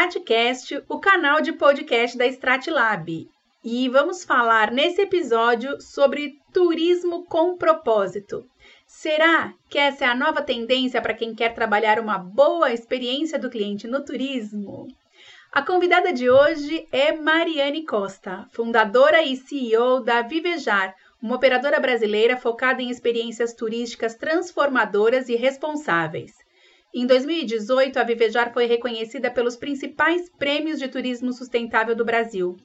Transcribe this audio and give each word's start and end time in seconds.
Stratcast, 0.00 0.82
o 0.88 0.98
canal 0.98 1.42
de 1.42 1.52
podcast 1.52 2.16
da 2.16 2.26
Stratlab. 2.26 3.28
E 3.62 3.88
vamos 3.90 4.24
falar 4.24 4.70
nesse 4.70 5.02
episódio 5.02 5.78
sobre 5.78 6.38
turismo 6.54 7.26
com 7.26 7.58
propósito. 7.58 8.46
Será 8.86 9.52
que 9.68 9.76
essa 9.76 10.06
é 10.06 10.08
a 10.08 10.14
nova 10.14 10.40
tendência 10.40 11.02
para 11.02 11.12
quem 11.12 11.34
quer 11.34 11.54
trabalhar 11.54 12.00
uma 12.00 12.16
boa 12.16 12.72
experiência 12.72 13.38
do 13.38 13.50
cliente 13.50 13.86
no 13.86 14.02
turismo? 14.02 14.86
A 15.52 15.60
convidada 15.60 16.14
de 16.14 16.30
hoje 16.30 16.88
é 16.90 17.12
Mariane 17.12 17.84
Costa, 17.84 18.46
fundadora 18.52 19.22
e 19.22 19.36
CEO 19.36 20.00
da 20.00 20.22
Vivejar, 20.22 20.94
uma 21.20 21.36
operadora 21.36 21.78
brasileira 21.78 22.38
focada 22.38 22.80
em 22.80 22.88
experiências 22.88 23.52
turísticas 23.52 24.14
transformadoras 24.14 25.28
e 25.28 25.36
responsáveis. 25.36 26.32
Em 26.92 27.06
2018, 27.06 28.00
a 28.00 28.02
Vivejar 28.02 28.52
foi 28.52 28.66
reconhecida 28.66 29.30
pelos 29.30 29.56
principais 29.56 30.28
prêmios 30.28 30.76
de 30.76 30.88
turismo 30.88 31.32
sustentável 31.32 31.94
do 31.94 32.04
Brasil. 32.04 32.56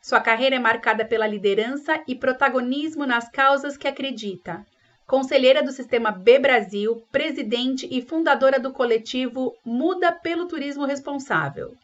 Sua 0.00 0.20
carreira 0.20 0.54
é 0.54 0.58
marcada 0.60 1.04
pela 1.04 1.26
liderança 1.26 2.00
e 2.06 2.14
protagonismo 2.14 3.04
nas 3.04 3.28
causas 3.28 3.76
que 3.76 3.88
acredita. 3.88 4.64
Conselheira 5.04 5.64
do 5.64 5.72
Sistema 5.72 6.12
B 6.12 6.38
Brasil, 6.38 7.02
presidente 7.10 7.88
e 7.90 8.00
fundadora 8.00 8.60
do 8.60 8.72
coletivo 8.72 9.52
Muda 9.64 10.12
pelo 10.12 10.46
Turismo 10.46 10.84
Responsável. 10.84 11.74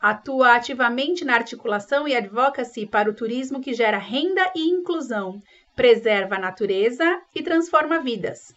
Atua 0.00 0.56
ativamente 0.56 1.24
na 1.24 1.34
articulação 1.34 2.08
e 2.08 2.16
advocacy 2.16 2.84
para 2.84 3.08
o 3.08 3.14
turismo 3.14 3.60
que 3.60 3.72
gera 3.72 3.96
renda 3.96 4.42
e 4.56 4.68
inclusão, 4.68 5.40
preserva 5.76 6.34
a 6.34 6.40
natureza 6.40 7.22
e 7.32 7.44
transforma 7.44 8.00
vidas. 8.00 8.52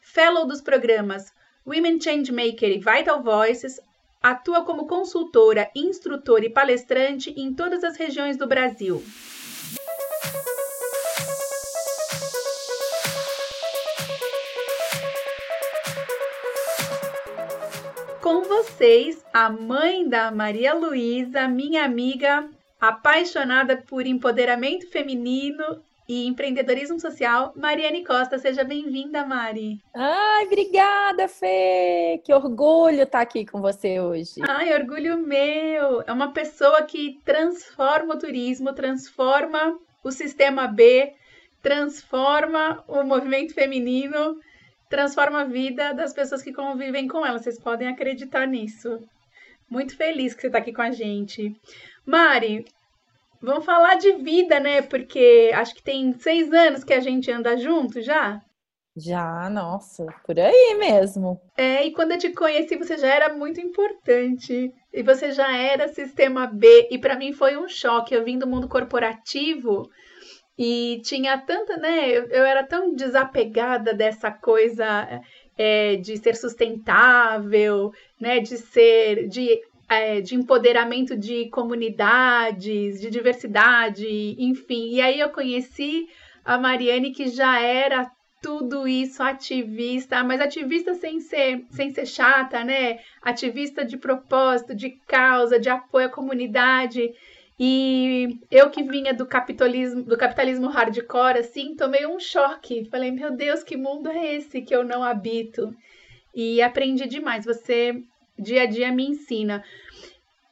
Fellow 0.00 0.46
dos 0.46 0.62
programas 0.62 1.32
Women 1.70 2.00
Changemaker 2.00 2.68
e 2.68 2.78
Vital 2.78 3.22
Voices, 3.22 3.78
atua 4.20 4.64
como 4.64 4.88
consultora, 4.88 5.70
instrutora 5.72 6.44
e 6.44 6.50
palestrante 6.50 7.30
em 7.36 7.54
todas 7.54 7.84
as 7.84 7.96
regiões 7.96 8.36
do 8.36 8.44
Brasil. 8.44 9.00
Com 18.20 18.42
vocês, 18.42 19.24
a 19.32 19.48
mãe 19.48 20.08
da 20.08 20.32
Maria 20.32 20.74
Luísa, 20.74 21.46
minha 21.46 21.84
amiga, 21.84 22.50
apaixonada 22.80 23.76
por 23.76 24.08
empoderamento 24.08 24.90
feminino 24.90 25.80
e 26.10 26.26
empreendedorismo 26.26 26.98
social, 26.98 27.52
Mariane 27.54 28.04
Costa. 28.04 28.36
Seja 28.36 28.64
bem-vinda, 28.64 29.24
Mari. 29.24 29.80
Ai, 29.94 30.44
obrigada, 30.44 31.28
Fê! 31.28 32.20
Que 32.24 32.34
orgulho 32.34 33.02
estar 33.02 33.20
aqui 33.20 33.46
com 33.46 33.60
você 33.60 34.00
hoje. 34.00 34.40
Ai, 34.42 34.74
orgulho 34.74 35.16
meu! 35.18 36.02
É 36.04 36.12
uma 36.12 36.32
pessoa 36.32 36.82
que 36.82 37.20
transforma 37.24 38.16
o 38.16 38.18
turismo, 38.18 38.72
transforma 38.72 39.78
o 40.02 40.10
sistema 40.10 40.66
B, 40.66 41.12
transforma 41.62 42.82
o 42.88 43.04
movimento 43.04 43.54
feminino, 43.54 44.40
transforma 44.88 45.42
a 45.42 45.44
vida 45.44 45.92
das 45.92 46.12
pessoas 46.12 46.42
que 46.42 46.52
convivem 46.52 47.06
com 47.06 47.24
ela. 47.24 47.38
Vocês 47.38 47.56
podem 47.56 47.86
acreditar 47.86 48.48
nisso. 48.48 48.98
Muito 49.70 49.96
feliz 49.96 50.34
que 50.34 50.40
você 50.40 50.48
está 50.48 50.58
aqui 50.58 50.72
com 50.72 50.82
a 50.82 50.90
gente. 50.90 51.54
Mari, 52.04 52.64
Vamos 53.42 53.64
falar 53.64 53.94
de 53.94 54.12
vida, 54.12 54.60
né? 54.60 54.82
Porque 54.82 55.50
acho 55.54 55.74
que 55.74 55.82
tem 55.82 56.12
seis 56.12 56.52
anos 56.52 56.84
que 56.84 56.92
a 56.92 57.00
gente 57.00 57.30
anda 57.30 57.56
junto 57.56 58.02
já. 58.02 58.40
Já, 58.96 59.48
nossa, 59.48 60.04
por 60.26 60.38
aí 60.38 60.76
mesmo. 60.78 61.40
É, 61.56 61.86
e 61.86 61.92
quando 61.92 62.12
eu 62.12 62.18
te 62.18 62.32
conheci, 62.32 62.76
você 62.76 62.98
já 62.98 63.08
era 63.08 63.34
muito 63.34 63.60
importante. 63.60 64.72
E 64.92 65.02
você 65.02 65.32
já 65.32 65.56
era 65.56 65.88
sistema 65.88 66.46
B. 66.46 66.88
E 66.90 66.98
para 66.98 67.16
mim 67.16 67.32
foi 67.32 67.56
um 67.56 67.68
choque. 67.68 68.14
Eu 68.14 68.24
vim 68.24 68.38
do 68.38 68.46
mundo 68.46 68.68
corporativo 68.68 69.88
e 70.58 71.00
tinha 71.04 71.38
tanta, 71.38 71.76
né? 71.78 72.10
Eu, 72.10 72.26
eu 72.26 72.44
era 72.44 72.62
tão 72.62 72.94
desapegada 72.94 73.94
dessa 73.94 74.30
coisa 74.30 75.22
é, 75.56 75.96
de 75.96 76.16
ser 76.18 76.36
sustentável, 76.36 77.92
né? 78.20 78.40
De 78.40 78.58
ser, 78.58 79.28
de 79.28 79.60
é, 79.90 80.20
de 80.20 80.36
empoderamento 80.36 81.16
de 81.16 81.50
comunidades, 81.50 83.00
de 83.00 83.10
diversidade, 83.10 84.06
enfim. 84.38 84.90
E 84.94 85.00
aí 85.00 85.18
eu 85.18 85.30
conheci 85.30 86.08
a 86.44 86.56
Mariane, 86.56 87.10
que 87.10 87.26
já 87.26 87.60
era 87.60 88.08
tudo 88.40 88.86
isso, 88.86 89.20
ativista, 89.20 90.22
mas 90.22 90.40
ativista 90.40 90.94
sem 90.94 91.18
ser, 91.18 91.66
sem 91.70 91.90
ser 91.90 92.06
chata, 92.06 92.62
né? 92.62 93.00
Ativista 93.20 93.84
de 93.84 93.96
propósito, 93.96 94.76
de 94.76 94.90
causa, 95.08 95.58
de 95.58 95.68
apoio 95.68 96.06
à 96.06 96.10
comunidade. 96.10 97.12
E 97.58 98.38
eu 98.48 98.70
que 98.70 98.84
vinha 98.84 99.12
do 99.12 99.26
capitalismo, 99.26 100.04
do 100.04 100.16
capitalismo 100.16 100.68
hardcore, 100.68 101.40
assim, 101.40 101.74
tomei 101.74 102.06
um 102.06 102.20
choque. 102.20 102.88
Falei, 102.88 103.10
meu 103.10 103.32
Deus, 103.32 103.64
que 103.64 103.76
mundo 103.76 104.08
é 104.08 104.36
esse 104.36 104.62
que 104.62 104.74
eu 104.74 104.84
não 104.84 105.02
habito? 105.02 105.74
E 106.32 106.62
aprendi 106.62 107.06
demais. 107.06 107.44
Você 107.44 108.04
dia 108.40 108.62
a 108.62 108.66
dia 108.66 108.90
me 108.92 109.06
ensina. 109.06 109.62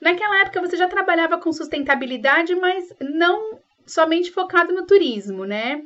Naquela 0.00 0.40
época 0.42 0.60
você 0.60 0.76
já 0.76 0.86
trabalhava 0.86 1.38
com 1.38 1.52
sustentabilidade, 1.52 2.54
mas 2.54 2.94
não 3.00 3.58
somente 3.86 4.30
focado 4.30 4.72
no 4.72 4.86
turismo, 4.86 5.44
né? 5.44 5.82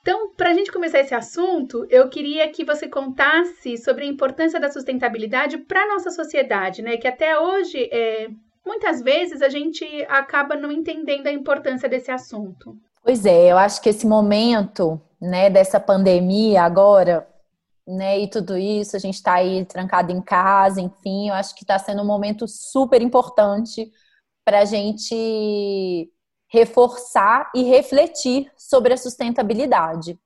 Então, 0.00 0.30
para 0.36 0.50
a 0.50 0.54
gente 0.54 0.70
começar 0.70 1.00
esse 1.00 1.14
assunto, 1.14 1.84
eu 1.90 2.08
queria 2.08 2.48
que 2.48 2.64
você 2.64 2.88
contasse 2.88 3.76
sobre 3.76 4.04
a 4.04 4.08
importância 4.08 4.60
da 4.60 4.70
sustentabilidade 4.70 5.58
para 5.58 5.82
a 5.82 5.88
nossa 5.88 6.10
sociedade, 6.10 6.80
né? 6.80 6.96
Que 6.96 7.08
até 7.08 7.38
hoje, 7.38 7.88
é, 7.90 8.28
muitas 8.64 9.02
vezes, 9.02 9.42
a 9.42 9.48
gente 9.48 9.84
acaba 10.08 10.54
não 10.54 10.70
entendendo 10.70 11.26
a 11.26 11.32
importância 11.32 11.88
desse 11.88 12.12
assunto. 12.12 12.76
Pois 13.02 13.26
é, 13.26 13.50
eu 13.50 13.58
acho 13.58 13.82
que 13.82 13.88
esse 13.88 14.06
momento, 14.06 15.00
né, 15.20 15.50
dessa 15.50 15.80
pandemia 15.80 16.62
agora, 16.62 17.26
né, 17.86 18.18
e 18.18 18.28
tudo 18.28 18.56
isso, 18.56 18.96
a 18.96 18.98
gente 18.98 19.14
está 19.14 19.34
aí 19.34 19.64
trancado 19.64 20.10
em 20.12 20.20
casa, 20.20 20.80
enfim, 20.80 21.28
eu 21.28 21.34
acho 21.34 21.54
que 21.54 21.62
está 21.62 21.78
sendo 21.78 22.02
um 22.02 22.06
momento 22.06 22.48
super 22.48 23.00
importante 23.00 23.92
para 24.44 24.60
a 24.60 24.64
gente 24.64 26.10
reforçar 26.48 27.50
e 27.54 27.62
refletir 27.62 28.50
sobre 28.56 28.92
a 28.94 28.96
sustentabilidade. 28.96 30.18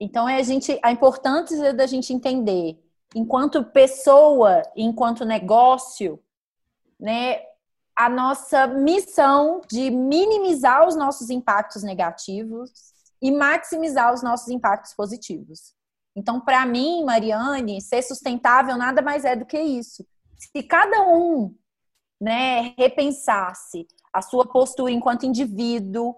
Então, 0.00 0.28
é 0.28 0.36
a, 0.36 0.42
gente, 0.42 0.78
a 0.82 0.90
importância 0.90 1.72
da 1.72 1.86
gente 1.86 2.12
entender, 2.12 2.78
enquanto 3.14 3.64
pessoa, 3.64 4.62
enquanto 4.76 5.24
negócio, 5.24 6.20
né, 6.98 7.42
a 7.96 8.08
nossa 8.08 8.66
missão 8.66 9.60
de 9.68 9.88
minimizar 9.90 10.86
os 10.86 10.96
nossos 10.96 11.30
impactos 11.30 11.84
negativos 11.84 12.70
e 13.22 13.30
maximizar 13.30 14.12
os 14.12 14.22
nossos 14.22 14.48
impactos 14.48 14.92
positivos. 14.94 15.74
Então, 16.16 16.40
para 16.40 16.64
mim, 16.64 17.04
Mariane, 17.04 17.80
ser 17.80 18.02
sustentável 18.02 18.76
nada 18.76 19.02
mais 19.02 19.24
é 19.24 19.34
do 19.34 19.44
que 19.44 19.58
isso. 19.60 20.06
Se 20.36 20.62
cada 20.62 21.02
um 21.02 21.54
né, 22.20 22.74
repensasse 22.78 23.86
a 24.12 24.22
sua 24.22 24.46
postura 24.46 24.92
enquanto 24.92 25.26
indivíduo, 25.26 26.14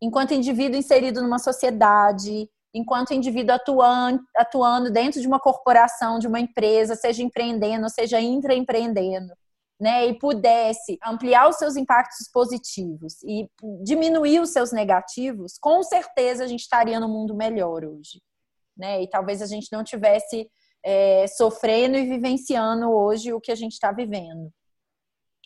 enquanto 0.00 0.34
indivíduo 0.34 0.78
inserido 0.78 1.20
numa 1.20 1.38
sociedade, 1.38 2.48
enquanto 2.72 3.12
indivíduo 3.12 3.54
atuando, 3.54 4.22
atuando 4.36 4.90
dentro 4.90 5.20
de 5.20 5.26
uma 5.26 5.40
corporação, 5.40 6.20
de 6.20 6.28
uma 6.28 6.38
empresa, 6.38 6.94
seja 6.94 7.22
empreendendo, 7.22 7.90
seja 7.90 8.20
intraempreendendo, 8.20 9.34
né, 9.80 10.06
e 10.06 10.16
pudesse 10.16 10.96
ampliar 11.04 11.48
os 11.48 11.56
seus 11.56 11.76
impactos 11.76 12.28
positivos 12.32 13.20
e 13.24 13.48
diminuir 13.82 14.38
os 14.40 14.50
seus 14.50 14.70
negativos, 14.70 15.58
com 15.58 15.82
certeza 15.82 16.44
a 16.44 16.46
gente 16.46 16.60
estaria 16.60 17.00
num 17.00 17.08
mundo 17.08 17.34
melhor 17.34 17.84
hoje 17.84 18.20
né? 18.80 19.02
E 19.02 19.08
talvez 19.08 19.42
a 19.42 19.46
gente 19.46 19.68
não 19.70 19.84
tivesse 19.84 20.50
é, 20.82 21.26
sofrendo 21.28 21.96
e 21.96 22.06
vivenciando 22.06 22.90
hoje 22.90 23.32
o 23.32 23.40
que 23.40 23.52
a 23.52 23.54
gente 23.54 23.72
está 23.72 23.92
vivendo. 23.92 24.50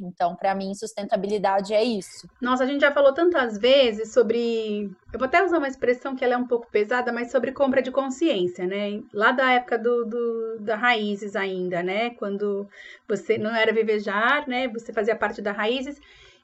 Então, 0.01 0.35
para 0.35 0.55
mim, 0.55 0.75
sustentabilidade 0.75 1.73
é 1.73 1.83
isso. 1.83 2.29
Nossa, 2.41 2.65
a 2.65 2.67
gente 2.67 2.81
já 2.81 2.91
falou 2.91 3.15
tantas 3.15 3.57
vezes 3.59 4.13
sobre. 4.13 4.91
Eu 5.13 5.19
vou 5.19 5.27
até 5.27 5.45
usar 5.45 5.59
uma 5.59 5.69
expressão 5.69 6.17
que 6.17 6.25
ela 6.25 6.35
é 6.35 6.37
um 6.37 6.49
pouco 6.49 6.69
pesada, 6.71 7.13
mas 7.13 7.31
sobre 7.31 7.53
compra 7.53 7.81
de 7.81 7.93
consciência, 7.93 8.67
né? 8.67 9.01
Lá 9.13 9.31
da 9.31 9.53
época 9.53 9.79
do, 9.79 10.05
do 10.05 10.59
da 10.61 10.75
Raízes 10.75 11.37
ainda, 11.37 11.83
né? 11.83 12.11
Quando 12.11 12.69
você 13.09 13.39
não 13.39 13.55
era 13.55 13.73
vivejar, 13.73 14.49
né? 14.49 14.67
Você 14.69 14.93
fazia 14.93 15.15
parte 15.15 15.41
da 15.41 15.53
Raízes. 15.53 16.01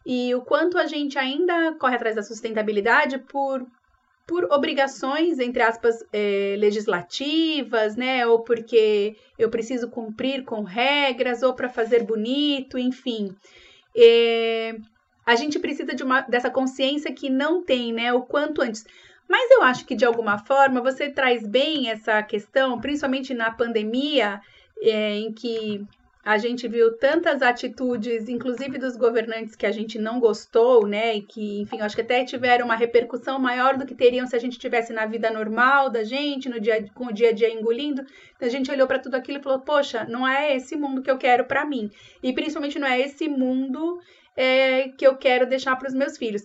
E 0.06 0.34
o 0.34 0.43
quanto 0.43 0.78
a 0.78 0.86
gente 0.86 1.19
ainda 1.19 1.75
corre 1.75 1.96
atrás 1.96 2.16
da 2.16 2.22
sustentabilidade 2.22 3.19
por 3.19 3.66
por 4.31 4.44
obrigações, 4.44 5.41
entre 5.41 5.61
aspas, 5.61 6.05
é, 6.12 6.55
legislativas, 6.56 7.97
né? 7.97 8.25
Ou 8.25 8.44
porque 8.44 9.17
eu 9.37 9.50
preciso 9.50 9.91
cumprir 9.91 10.44
com 10.44 10.62
regras, 10.62 11.43
ou 11.43 11.53
para 11.53 11.69
fazer 11.69 12.05
bonito, 12.05 12.79
enfim. 12.79 13.35
É, 13.97 14.77
a 15.27 15.35
gente 15.35 15.59
precisa 15.59 15.97
de 15.97 16.05
uma, 16.05 16.21
dessa 16.21 16.49
consciência 16.49 17.12
que 17.12 17.29
não 17.29 17.65
tem, 17.65 17.93
né? 17.93 18.12
O 18.12 18.23
quanto 18.23 18.62
antes. 18.62 18.85
Mas 19.29 19.50
eu 19.50 19.65
acho 19.65 19.85
que 19.85 19.97
de 19.97 20.05
alguma 20.05 20.38
forma 20.38 20.81
você 20.81 21.11
traz 21.11 21.44
bem 21.44 21.91
essa 21.91 22.23
questão, 22.23 22.81
principalmente 22.81 23.35
na 23.35 23.50
pandemia, 23.50 24.41
é, 24.81 25.17
em 25.17 25.32
que 25.32 25.85
a 26.22 26.37
gente 26.37 26.69
viu 26.69 26.96
tantas 26.99 27.40
atitudes, 27.40 28.28
inclusive 28.28 28.76
dos 28.78 28.94
governantes 28.94 29.56
que 29.56 29.64
a 29.64 29.72
gente 29.72 29.99
não 29.99 30.20
gostou, 30.20 30.87
né? 30.87 31.17
E 31.17 31.22
que, 31.22 31.62
enfim, 31.62 31.81
acho 31.81 31.94
que 31.94 32.02
até 32.02 32.25
tiveram 32.25 32.67
uma 32.67 32.76
repercussão 32.76 33.38
maior 33.38 33.78
do 33.78 33.87
que 33.87 33.94
teriam 33.94 34.26
se 34.26 34.37
a 34.37 34.38
gente 34.38 34.58
tivesse 34.58 34.93
na 34.93 35.06
vida 35.06 35.31
normal 35.31 35.88
da 35.88 36.05
gente, 36.05 36.49
no 36.49 36.61
dia 36.61 36.84
com 36.94 37.06
o 37.06 37.12
dia 37.12 37.31
a 37.31 37.32
dia 37.32 37.50
engolindo. 37.52 38.02
Então, 38.37 38.46
a 38.46 38.50
gente 38.50 38.70
olhou 38.70 38.87
para 38.87 38.99
tudo 38.99 39.14
aquilo 39.14 39.38
e 39.38 39.43
falou: 39.43 39.61
"Poxa, 39.61 40.05
não 40.05 40.28
é 40.28 40.55
esse 40.55 40.76
mundo 40.76 41.00
que 41.02 41.11
eu 41.11 41.17
quero 41.17 41.46
para 41.46 41.64
mim". 41.64 41.90
E 42.22 42.34
principalmente 42.34 42.78
não 42.78 42.88
é 42.88 43.00
esse 43.00 43.26
mundo 43.26 43.99
é, 44.37 44.88
que 44.90 45.06
eu 45.06 45.17
quero 45.17 45.46
deixar 45.46 45.76
para 45.76 45.88
os 45.88 45.94
meus 45.94 46.19
filhos. 46.19 46.43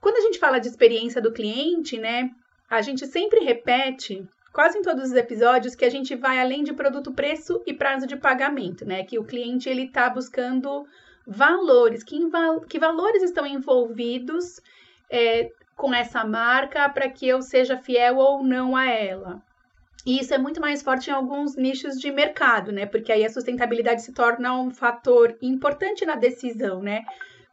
Quando 0.00 0.16
a 0.16 0.20
gente 0.20 0.38
fala 0.38 0.60
de 0.60 0.68
experiência 0.68 1.20
do 1.20 1.32
cliente, 1.32 1.98
né? 1.98 2.30
A 2.68 2.80
gente 2.80 3.04
sempre 3.06 3.40
repete 3.40 4.24
quase 4.52 4.78
em 4.78 4.82
todos 4.82 5.10
os 5.10 5.16
episódios 5.16 5.74
que 5.74 5.84
a 5.84 5.90
gente 5.90 6.14
vai 6.14 6.40
além 6.40 6.64
de 6.64 6.72
produto, 6.72 7.12
preço 7.12 7.62
e 7.66 7.72
prazo 7.72 8.06
de 8.06 8.16
pagamento, 8.16 8.84
né? 8.84 9.04
Que 9.04 9.18
o 9.18 9.24
cliente 9.24 9.68
ele 9.68 9.84
está 9.84 10.08
buscando 10.10 10.86
valores, 11.26 12.02
que, 12.02 12.18
que 12.68 12.78
valores 12.78 13.22
estão 13.22 13.46
envolvidos 13.46 14.60
é, 15.08 15.50
com 15.76 15.94
essa 15.94 16.24
marca 16.24 16.88
para 16.88 17.08
que 17.08 17.26
eu 17.26 17.40
seja 17.40 17.76
fiel 17.76 18.16
ou 18.16 18.42
não 18.42 18.76
a 18.76 18.86
ela. 18.86 19.42
E 20.04 20.18
isso 20.18 20.32
é 20.32 20.38
muito 20.38 20.60
mais 20.60 20.82
forte 20.82 21.10
em 21.10 21.12
alguns 21.12 21.56
nichos 21.56 22.00
de 22.00 22.10
mercado, 22.10 22.72
né? 22.72 22.86
Porque 22.86 23.12
aí 23.12 23.24
a 23.24 23.30
sustentabilidade 23.30 24.02
se 24.02 24.12
torna 24.12 24.58
um 24.58 24.70
fator 24.70 25.36
importante 25.42 26.06
na 26.06 26.16
decisão, 26.16 26.82
né? 26.82 27.04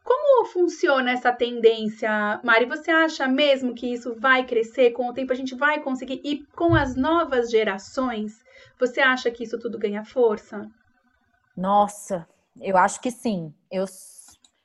Como 0.08 0.46
funciona 0.46 1.10
essa 1.10 1.30
tendência, 1.30 2.40
Mari? 2.42 2.64
Você 2.64 2.90
acha 2.90 3.28
mesmo 3.28 3.74
que 3.74 3.92
isso 3.92 4.14
vai 4.18 4.46
crescer 4.46 4.92
com 4.92 5.06
o 5.06 5.12
tempo? 5.12 5.34
A 5.34 5.36
gente 5.36 5.54
vai 5.54 5.82
conseguir? 5.82 6.22
E 6.24 6.46
com 6.56 6.74
as 6.74 6.96
novas 6.96 7.50
gerações, 7.50 8.42
você 8.80 9.02
acha 9.02 9.30
que 9.30 9.44
isso 9.44 9.58
tudo 9.58 9.78
ganha 9.78 10.02
força? 10.06 10.66
Nossa, 11.54 12.26
eu 12.58 12.78
acho 12.78 13.02
que 13.02 13.10
sim. 13.10 13.52
Eu, 13.70 13.84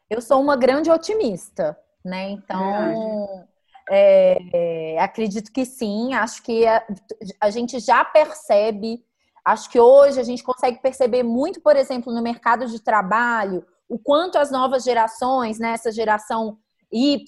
eu 0.09 0.21
sou 0.21 0.41
uma 0.41 0.55
grande 0.55 0.89
otimista, 0.89 1.77
né? 2.05 2.29
Então, 2.29 3.45
é, 3.91 4.97
acredito 4.97 5.51
que 5.51 5.65
sim. 5.65 6.13
Acho 6.13 6.41
que 6.41 6.65
a, 6.65 6.87
a 7.41 7.49
gente 7.49 7.81
já 7.81 8.05
percebe. 8.05 9.03
Acho 9.43 9.69
que 9.69 9.77
hoje 9.77 10.21
a 10.21 10.23
gente 10.23 10.41
consegue 10.41 10.81
perceber 10.81 11.21
muito, 11.21 11.59
por 11.59 11.75
exemplo, 11.75 12.13
no 12.13 12.23
mercado 12.23 12.65
de 12.65 12.81
trabalho, 12.81 13.65
o 13.87 13.99
quanto 13.99 14.37
as 14.37 14.51
novas 14.51 14.83
gerações, 14.83 15.59
né, 15.59 15.71
essa 15.71 15.91
geração 15.91 16.57
Y, 16.91 17.23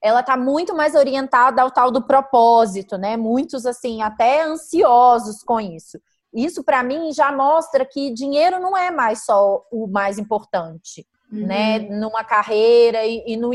ela 0.00 0.20
está 0.20 0.36
muito 0.36 0.74
mais 0.74 0.94
orientada 0.94 1.62
ao 1.62 1.70
tal 1.70 1.90
do 1.90 2.06
propósito, 2.06 2.96
né? 2.96 3.16
Muitos 3.16 3.66
assim 3.66 4.00
até 4.00 4.44
ansiosos 4.44 5.42
com 5.42 5.60
isso. 5.60 6.00
Isso 6.32 6.62
para 6.62 6.82
mim 6.82 7.12
já 7.12 7.32
mostra 7.32 7.84
que 7.84 8.12
dinheiro 8.12 8.60
não 8.60 8.76
é 8.76 8.90
mais 8.90 9.24
só 9.24 9.62
o 9.72 9.88
mais 9.88 10.18
importante 10.18 11.06
uhum. 11.30 11.46
né, 11.46 11.78
numa 11.78 12.24
carreira 12.24 13.04
e, 13.04 13.22
e 13.26 13.36
no 13.36 13.50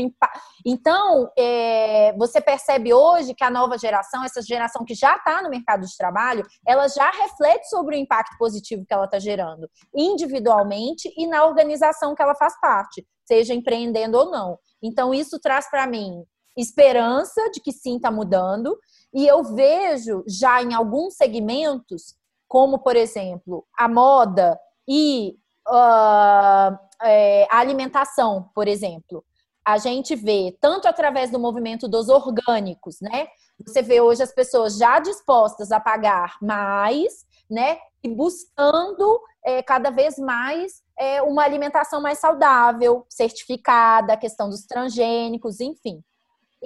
então 0.64 1.30
é, 1.36 2.12
você 2.16 2.40
percebe 2.40 2.92
hoje 2.92 3.34
que 3.34 3.44
a 3.44 3.50
nova 3.50 3.76
geração, 3.76 4.24
essa 4.24 4.40
geração 4.42 4.84
que 4.84 4.94
já 4.94 5.16
está 5.16 5.42
no 5.42 5.50
mercado 5.50 5.86
de 5.86 5.96
trabalho, 5.96 6.44
ela 6.66 6.88
já 6.88 7.10
reflete 7.10 7.68
sobre 7.68 7.96
o 7.96 7.98
impacto 7.98 8.36
positivo 8.38 8.84
que 8.86 8.94
ela 8.94 9.04
está 9.04 9.18
gerando, 9.18 9.68
individualmente 9.94 11.12
e 11.16 11.26
na 11.26 11.44
organização 11.44 12.14
que 12.14 12.22
ela 12.22 12.34
faz 12.34 12.58
parte, 12.60 13.06
seja 13.26 13.54
empreendendo 13.54 14.18
ou 14.18 14.30
não. 14.30 14.58
Então 14.82 15.12
isso 15.12 15.38
traz 15.38 15.68
para 15.70 15.86
mim 15.86 16.24
esperança 16.56 17.50
de 17.50 17.60
que 17.60 17.72
sim 17.72 17.96
está 17.96 18.10
mudando 18.10 18.78
e 19.12 19.26
eu 19.26 19.42
vejo 19.42 20.22
já 20.26 20.62
em 20.62 20.72
alguns 20.72 21.14
segmentos, 21.14 22.14
como 22.48 22.78
por 22.78 22.94
exemplo 22.96 23.66
a 23.76 23.88
moda 23.88 24.58
e 24.88 25.36
uh, 25.68 26.78
é, 27.04 27.46
a 27.50 27.58
alimentação, 27.58 28.50
por 28.54 28.66
exemplo. 28.66 29.24
A 29.64 29.78
gente 29.78 30.14
vê, 30.14 30.56
tanto 30.60 30.86
através 30.86 31.30
do 31.30 31.38
movimento 31.38 31.88
dos 31.88 32.08
orgânicos, 32.08 33.00
né? 33.00 33.28
Você 33.64 33.80
vê 33.82 34.00
hoje 34.00 34.22
as 34.22 34.32
pessoas 34.32 34.76
já 34.76 34.98
dispostas 34.98 35.72
a 35.72 35.80
pagar 35.80 36.36
mais, 36.42 37.24
né? 37.48 37.78
E 38.02 38.08
buscando 38.08 39.20
é, 39.44 39.62
cada 39.62 39.90
vez 39.90 40.18
mais 40.18 40.82
é, 40.98 41.22
uma 41.22 41.42
alimentação 41.42 42.00
mais 42.00 42.18
saudável, 42.18 43.06
certificada, 43.08 44.12
a 44.12 44.18
questão 44.18 44.50
dos 44.50 44.66
transgênicos, 44.66 45.60
enfim. 45.60 46.02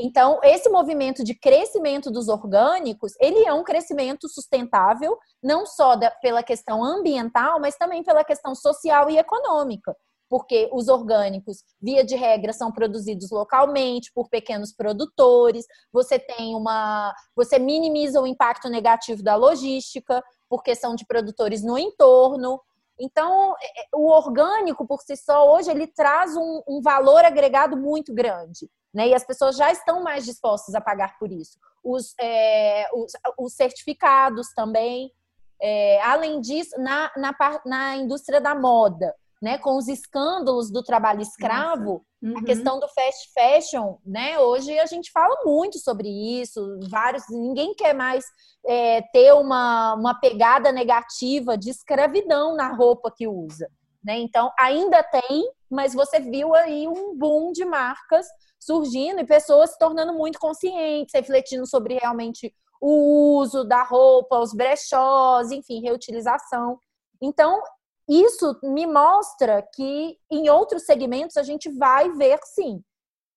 Então, 0.00 0.38
esse 0.44 0.68
movimento 0.68 1.24
de 1.24 1.34
crescimento 1.34 2.10
dos 2.10 2.28
orgânicos, 2.28 3.14
ele 3.20 3.44
é 3.44 3.52
um 3.52 3.64
crescimento 3.64 4.28
sustentável, 4.28 5.18
não 5.42 5.66
só 5.66 5.96
da, 5.96 6.10
pela 6.10 6.42
questão 6.42 6.84
ambiental, 6.84 7.60
mas 7.60 7.76
também 7.76 8.04
pela 8.04 8.22
questão 8.22 8.54
social 8.54 9.10
e 9.10 9.18
econômica. 9.18 9.96
Porque 10.28 10.68
os 10.72 10.88
orgânicos, 10.88 11.64
via 11.80 12.04
de 12.04 12.14
regra, 12.14 12.52
são 12.52 12.70
produzidos 12.70 13.30
localmente 13.30 14.12
por 14.12 14.28
pequenos 14.28 14.72
produtores. 14.72 15.66
Você 15.92 16.18
tem 16.18 16.54
uma. 16.54 17.14
Você 17.34 17.58
minimiza 17.58 18.20
o 18.20 18.26
impacto 18.26 18.68
negativo 18.68 19.22
da 19.22 19.36
logística, 19.36 20.22
porque 20.48 20.74
são 20.74 20.94
de 20.94 21.06
produtores 21.06 21.62
no 21.62 21.78
entorno. 21.78 22.60
Então, 23.00 23.54
é, 23.60 23.82
é, 23.82 23.84
o 23.94 24.08
orgânico 24.08 24.86
por 24.86 25.00
si 25.02 25.16
só, 25.16 25.54
hoje, 25.54 25.70
ele 25.70 25.86
traz 25.86 26.36
um, 26.36 26.62
um 26.68 26.80
valor 26.82 27.24
agregado 27.24 27.76
muito 27.76 28.12
grande. 28.12 28.68
Né? 28.92 29.08
E 29.08 29.14
as 29.14 29.24
pessoas 29.24 29.56
já 29.56 29.70
estão 29.70 30.02
mais 30.02 30.24
dispostas 30.24 30.74
a 30.74 30.80
pagar 30.80 31.18
por 31.18 31.30
isso. 31.30 31.58
Os, 31.84 32.14
é, 32.20 32.88
os, 32.92 33.12
os, 33.38 33.54
certificados 33.54 34.48
também. 34.54 35.12
É, 35.60 36.00
além 36.02 36.40
disso, 36.40 36.80
na, 36.80 37.10
na, 37.16 37.34
na 37.64 37.96
indústria 37.96 38.40
da 38.40 38.54
moda, 38.54 39.14
né, 39.40 39.58
com 39.58 39.76
os 39.76 39.88
escândalos 39.88 40.70
do 40.70 40.82
trabalho 40.82 41.20
escravo, 41.20 42.04
uhum. 42.22 42.38
a 42.38 42.44
questão 42.44 42.80
do 42.80 42.88
fast 42.88 43.30
fashion, 43.32 43.96
né? 44.04 44.38
Hoje 44.38 44.76
a 44.78 44.86
gente 44.86 45.10
fala 45.12 45.42
muito 45.44 45.78
sobre 45.78 46.08
isso, 46.08 46.80
vários, 46.90 47.24
ninguém 47.30 47.74
quer 47.74 47.94
mais 47.94 48.24
é, 48.66 49.02
ter 49.12 49.32
uma, 49.32 49.94
uma 49.94 50.18
pegada 50.18 50.72
negativa 50.72 51.56
de 51.56 51.70
escravidão 51.70 52.56
na 52.56 52.74
roupa 52.74 53.12
que 53.14 53.28
usa. 53.28 53.70
Né? 54.04 54.18
Então, 54.18 54.50
ainda 54.58 55.02
tem, 55.02 55.50
mas 55.70 55.94
você 55.94 56.20
viu 56.20 56.54
aí 56.54 56.88
um 56.88 57.16
boom 57.16 57.52
de 57.52 57.64
marcas 57.64 58.26
surgindo 58.58 59.20
e 59.20 59.26
pessoas 59.26 59.70
se 59.70 59.78
tornando 59.78 60.12
muito 60.12 60.38
conscientes, 60.38 61.14
refletindo 61.14 61.66
sobre 61.66 61.94
realmente 61.94 62.52
o 62.80 63.38
uso 63.38 63.64
da 63.64 63.82
roupa, 63.82 64.38
os 64.38 64.52
brechós, 64.52 65.50
enfim, 65.50 65.80
reutilização. 65.80 66.78
Então, 67.20 67.60
isso 68.08 68.58
me 68.62 68.86
mostra 68.86 69.62
que 69.74 70.16
em 70.30 70.48
outros 70.48 70.84
segmentos 70.84 71.36
a 71.36 71.42
gente 71.42 71.68
vai 71.70 72.10
ver 72.10 72.38
sim 72.44 72.82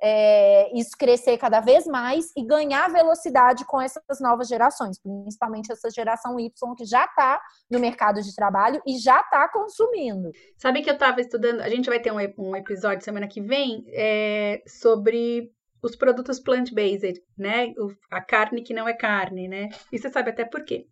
é, 0.02 0.76
isso 0.78 0.98
crescer 0.98 1.38
cada 1.38 1.60
vez 1.60 1.86
mais 1.86 2.32
e 2.36 2.44
ganhar 2.44 2.92
velocidade 2.92 3.64
com 3.66 3.80
essas 3.80 4.20
novas 4.20 4.48
gerações, 4.48 5.00
principalmente 5.00 5.72
essa 5.72 5.92
geração 5.92 6.40
Y 6.40 6.76
que 6.76 6.86
já 6.86 7.06
está 7.06 7.40
no 7.70 7.80
mercado 7.80 8.20
de 8.22 8.36
trabalho 8.36 8.82
e 8.88 8.98
já 8.98 9.22
está 9.22 9.48
consumindo. 9.50 10.32
Sabe 10.58 10.82
que 10.82 10.90
eu 10.90 10.96
estava 10.96 11.22
estudando, 11.22 11.62
a 11.62 11.70
gente 11.70 11.88
vai 11.88 12.00
ter 12.00 12.12
um, 12.12 12.18
um 12.40 12.56
episódio 12.56 13.04
semana 13.04 13.28
que 13.28 13.42
vem 13.42 13.84
é, 13.90 14.64
sobre 14.66 15.52
os 15.84 15.96
produtos 15.96 16.40
plant-based, 16.40 17.22
né? 17.38 17.74
A 18.10 18.22
carne 18.22 18.62
que 18.62 18.74
não 18.74 18.88
é 18.88 18.94
carne, 18.94 19.48
né? 19.48 19.70
E 19.92 19.98
você 19.98 20.10
sabe 20.10 20.30
até 20.30 20.46
por 20.46 20.64
quê 20.64 20.86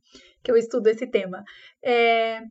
que 0.43 0.51
eu 0.51 0.57
estudo 0.57 0.87
esse 0.87 1.05
tema. 1.05 1.43
É, 1.83 2.41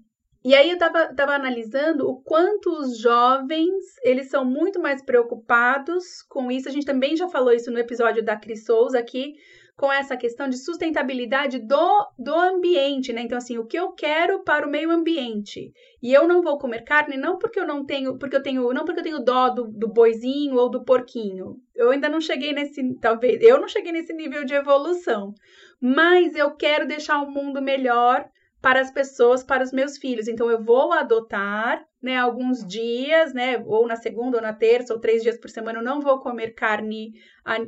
e 0.45 0.55
aí 0.55 0.69
eu 0.69 0.75
estava 0.75 1.13
tava 1.15 1.35
analisando 1.35 2.09
o 2.09 2.21
quanto 2.21 2.71
os 2.71 2.99
jovens, 2.99 3.85
eles 4.03 4.31
são 4.31 4.45
muito 4.45 4.81
mais 4.81 5.03
preocupados 5.03 6.23
com 6.29 6.51
isso. 6.51 6.69
A 6.69 6.73
gente 6.73 6.87
também 6.87 7.17
já 7.17 7.29
falou 7.29 7.53
isso 7.53 7.71
no 7.71 7.79
episódio 7.79 8.25
da 8.25 8.37
Cris 8.37 8.65
Souza 8.65 8.99
aqui, 8.99 9.35
com 9.77 9.93
essa 9.93 10.17
questão 10.17 10.49
de 10.49 10.59
sustentabilidade 10.59 11.61
do, 11.61 12.09
do 12.19 12.35
ambiente, 12.35 13.13
né? 13.13 13.23
Então, 13.23 13.39
assim, 13.39 13.59
o 13.59 13.65
que 13.65 13.79
eu 13.79 13.93
quero 13.93 14.43
para 14.43 14.67
o 14.67 14.71
meio 14.71 14.91
ambiente. 14.91 15.73
E 16.03 16.13
eu 16.13 16.27
não 16.27 16.43
vou 16.43 16.59
comer 16.59 16.83
carne 16.83 17.17
não 17.17 17.39
porque 17.39 17.61
eu 17.61 17.67
não 17.67 17.85
tenho, 17.85 18.19
porque 18.19 18.35
eu 18.35 18.43
tenho, 18.43 18.73
não 18.73 18.85
porque 18.85 19.01
eu 19.01 19.05
tenho 19.05 19.25
dó 19.25 19.51
do, 19.51 19.69
do 19.69 19.89
boizinho 19.89 20.57
ou 20.57 20.69
do 20.69 20.85
porquinho. 20.85 21.57
Eu 21.77 21.91
ainda 21.91 22.09
não 22.09 22.21
cheguei 22.21 22.53
nesse, 22.53 22.95
talvez, 23.01 23.41
eu 23.41 23.61
não 23.61 23.69
cheguei 23.69 23.93
nesse 23.93 24.13
nível 24.13 24.45
de 24.45 24.55
evolução. 24.55 25.33
Mas 25.81 26.35
eu 26.35 26.57
quero 26.57 26.87
deixar 26.87 27.23
o 27.23 27.31
mundo 27.31 27.63
melhor 27.63 28.29
para 28.61 28.81
as 28.81 28.91
pessoas, 28.91 29.45
para 29.45 29.63
os 29.63 29.73
meus 29.73 29.97
filhos. 29.99 30.29
Então, 30.29 30.51
eu 30.51 30.63
vou 30.63 30.93
adotar, 30.93 31.85
né, 32.03 32.17
alguns 32.17 32.67
dias, 32.67 33.33
né, 33.33 33.63
ou 33.65 33.87
na 33.87 33.97
segunda, 33.97 34.39
ou 34.39 34.43
na 34.43 34.53
terça, 34.53 34.93
ou 34.93 35.01
três 35.01 35.23
dias 35.23 35.39
por 35.39 35.51
semana, 35.51 35.79
eu 35.79 35.85
não 35.85 36.01
vou 36.01 36.19
comer 36.19 36.55
carne, 36.55 37.13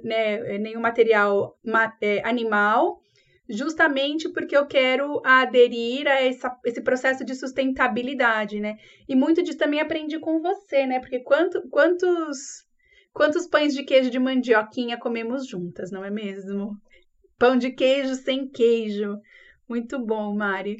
né, 0.03 0.59
nenhum 0.59 0.81
material 0.81 1.59
é, 2.01 2.27
animal, 2.29 3.01
justamente 3.49 4.29
porque 4.29 4.57
eu 4.57 4.67
quero 4.67 5.21
aderir 5.25 6.07
a 6.07 6.23
essa, 6.23 6.57
esse 6.65 6.81
processo 6.81 7.25
de 7.25 7.35
sustentabilidade, 7.35 8.61
né? 8.61 8.77
E 9.09 9.17
muito 9.17 9.43
disso 9.43 9.59
também 9.59 9.81
aprendi 9.81 10.21
com 10.21 10.41
você, 10.41 10.87
né? 10.87 11.01
Porque 11.01 11.19
quanto, 11.19 11.61
quantos, 11.69 12.65
quantos 13.13 13.49
pães 13.49 13.75
de 13.75 13.83
queijo 13.83 14.09
de 14.09 14.21
mandioquinha 14.21 14.97
comemos 14.97 15.49
juntas, 15.49 15.91
não 15.91 16.05
é 16.05 16.11
mesmo? 16.11 16.77
Pão 17.37 17.57
de 17.57 17.73
queijo 17.73 18.15
sem 18.15 18.49
queijo. 18.49 19.19
Muito 19.71 20.05
bom, 20.05 20.35
Mari. 20.35 20.79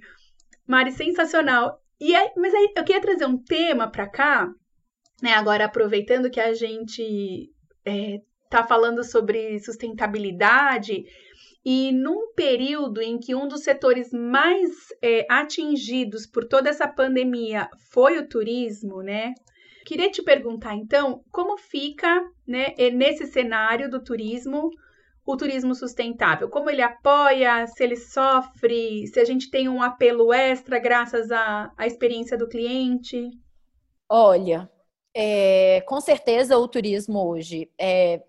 Mari, 0.67 0.91
sensacional. 0.91 1.81
E 2.01 2.13
aí, 2.13 2.29
mas 2.37 2.53
aí 2.53 2.73
eu 2.77 2.83
queria 2.83 3.01
trazer 3.01 3.25
um 3.25 3.39
tema 3.39 3.89
para 3.89 4.09
cá, 4.09 4.53
né? 5.23 5.33
Agora 5.35 5.67
aproveitando 5.67 6.29
que 6.29 6.41
a 6.41 6.53
gente 6.55 7.53
é, 7.85 8.19
tá 8.51 8.67
falando 8.67 9.05
sobre 9.05 9.61
sustentabilidade 9.61 11.05
e 11.65 11.93
num 11.93 12.33
período 12.35 13.01
em 13.01 13.17
que 13.17 13.33
um 13.33 13.47
dos 13.47 13.63
setores 13.63 14.13
mais 14.13 14.89
é, 15.01 15.25
atingidos 15.31 16.27
por 16.27 16.45
toda 16.45 16.69
essa 16.69 16.89
pandemia 16.89 17.71
foi 17.93 18.19
o 18.19 18.29
turismo, 18.29 19.03
né? 19.03 19.35
Queria 19.87 20.11
te 20.11 20.21
perguntar 20.21 20.75
então, 20.75 21.23
como 21.31 21.57
fica, 21.57 22.21
né, 22.45 22.75
nesse 22.93 23.29
cenário 23.29 23.89
do 23.89 24.03
turismo, 24.03 24.69
o 25.25 25.37
turismo 25.37 25.75
sustentável? 25.75 26.49
Como 26.49 26.71
ele 26.71 26.83
apoia, 26.83 27.67
se 27.67 27.83
ele 27.83 27.97
sofre, 27.97 29.07
se 29.07 29.21
a 29.21 29.25
gente 29.25 29.51
tem 29.51 29.69
um 29.69 29.83
apelo 29.83 30.33
extra 30.33 30.79
graças 30.79 31.31
à, 31.31 31.73
à 31.77 31.87
experiência 31.87 32.37
do 32.37 32.49
cliente? 32.49 33.31
Olha, 34.09 34.71
é, 35.15 35.83
com 35.83 36.01
certeza 36.01 36.59
o 36.59 36.69
turismo 36.69 37.25
hoje 37.27 37.71
é 37.79 38.23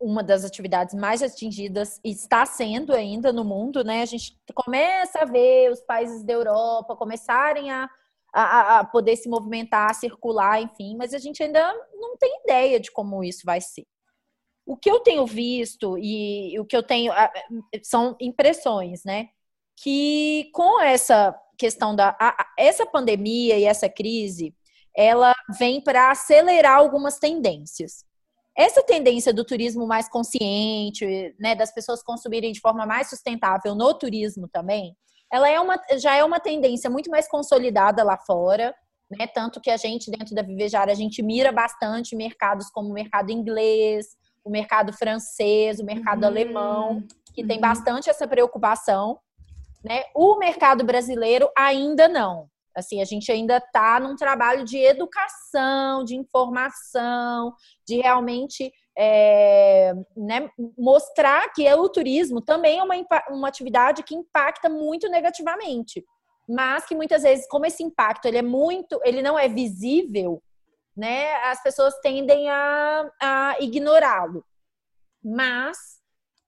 uma 0.00 0.22
das 0.22 0.44
atividades 0.44 0.94
mais 0.94 1.22
atingidas 1.22 2.00
e 2.02 2.10
está 2.10 2.46
sendo 2.46 2.94
ainda 2.94 3.32
no 3.32 3.44
mundo, 3.44 3.84
né? 3.84 4.00
A 4.00 4.06
gente 4.06 4.34
começa 4.54 5.20
a 5.20 5.24
ver 5.26 5.70
os 5.70 5.80
países 5.82 6.24
da 6.24 6.32
Europa 6.32 6.96
começarem 6.96 7.70
a, 7.70 7.88
a, 8.32 8.78
a 8.78 8.84
poder 8.84 9.16
se 9.16 9.28
movimentar, 9.28 9.94
circular, 9.94 10.60
enfim, 10.62 10.96
mas 10.96 11.12
a 11.12 11.18
gente 11.18 11.42
ainda 11.42 11.72
não 11.94 12.16
tem 12.16 12.40
ideia 12.44 12.80
de 12.80 12.90
como 12.90 13.22
isso 13.22 13.42
vai 13.44 13.60
ser. 13.60 13.86
O 14.70 14.76
que 14.76 14.88
eu 14.88 15.00
tenho 15.00 15.26
visto 15.26 15.98
e 15.98 16.56
o 16.60 16.64
que 16.64 16.76
eu 16.76 16.82
tenho 16.82 17.12
são 17.82 18.16
impressões, 18.20 19.02
né? 19.02 19.30
Que 19.76 20.48
com 20.54 20.80
essa 20.80 21.36
questão 21.58 21.96
da 21.96 22.16
a, 22.20 22.46
essa 22.56 22.86
pandemia 22.86 23.58
e 23.58 23.64
essa 23.64 23.88
crise, 23.88 24.54
ela 24.96 25.34
vem 25.58 25.80
para 25.80 26.12
acelerar 26.12 26.78
algumas 26.78 27.18
tendências. 27.18 28.04
Essa 28.56 28.80
tendência 28.80 29.34
do 29.34 29.44
turismo 29.44 29.88
mais 29.88 30.08
consciente, 30.08 31.34
né, 31.40 31.56
das 31.56 31.74
pessoas 31.74 32.00
consumirem 32.00 32.52
de 32.52 32.60
forma 32.60 32.86
mais 32.86 33.10
sustentável 33.10 33.74
no 33.74 33.92
turismo 33.92 34.46
também, 34.46 34.96
ela 35.32 35.50
é 35.50 35.58
uma, 35.58 35.82
já 35.98 36.14
é 36.14 36.22
uma 36.22 36.38
tendência 36.38 36.88
muito 36.88 37.10
mais 37.10 37.28
consolidada 37.28 38.04
lá 38.04 38.16
fora, 38.16 38.72
né? 39.10 39.26
Tanto 39.26 39.60
que 39.60 39.70
a 39.70 39.76
gente, 39.76 40.12
dentro 40.12 40.32
da 40.32 40.42
Vivejar, 40.42 40.88
a 40.88 40.94
gente 40.94 41.24
mira 41.24 41.50
bastante 41.50 42.14
mercados 42.14 42.70
como 42.70 42.90
o 42.90 42.94
mercado 42.94 43.32
inglês, 43.32 44.19
o 44.44 44.50
mercado 44.50 44.92
francês, 44.92 45.80
o 45.80 45.84
mercado 45.84 46.22
uhum. 46.22 46.28
alemão, 46.28 47.02
que 47.34 47.42
uhum. 47.42 47.48
tem 47.48 47.60
bastante 47.60 48.10
essa 48.10 48.26
preocupação. 48.26 49.18
Né? 49.84 50.02
O 50.14 50.36
mercado 50.36 50.84
brasileiro 50.84 51.50
ainda 51.56 52.08
não. 52.08 52.48
Assim, 52.74 53.00
a 53.00 53.04
gente 53.04 53.30
ainda 53.32 53.56
está 53.56 53.98
num 53.98 54.14
trabalho 54.14 54.64
de 54.64 54.78
educação, 54.78 56.04
de 56.04 56.14
informação, 56.16 57.52
de 57.86 57.96
realmente 57.96 58.72
é, 58.96 59.92
né, 60.16 60.48
mostrar 60.78 61.52
que 61.52 61.72
o 61.72 61.88
turismo 61.88 62.40
também 62.40 62.78
é 62.78 62.82
uma, 62.82 62.94
uma 63.30 63.48
atividade 63.48 64.02
que 64.02 64.14
impacta 64.14 64.68
muito 64.68 65.08
negativamente. 65.08 66.04
Mas 66.48 66.86
que 66.86 66.94
muitas 66.94 67.22
vezes, 67.22 67.46
como 67.48 67.66
esse 67.66 67.82
impacto 67.82 68.26
ele 68.26 68.38
é 68.38 68.42
muito, 68.42 69.00
ele 69.04 69.22
não 69.22 69.38
é 69.38 69.48
visível, 69.48 70.42
né, 71.00 71.32
as 71.44 71.62
pessoas 71.62 71.98
tendem 72.02 72.50
a, 72.50 73.10
a 73.18 73.56
ignorá-lo. 73.58 74.44
Mas 75.24 75.78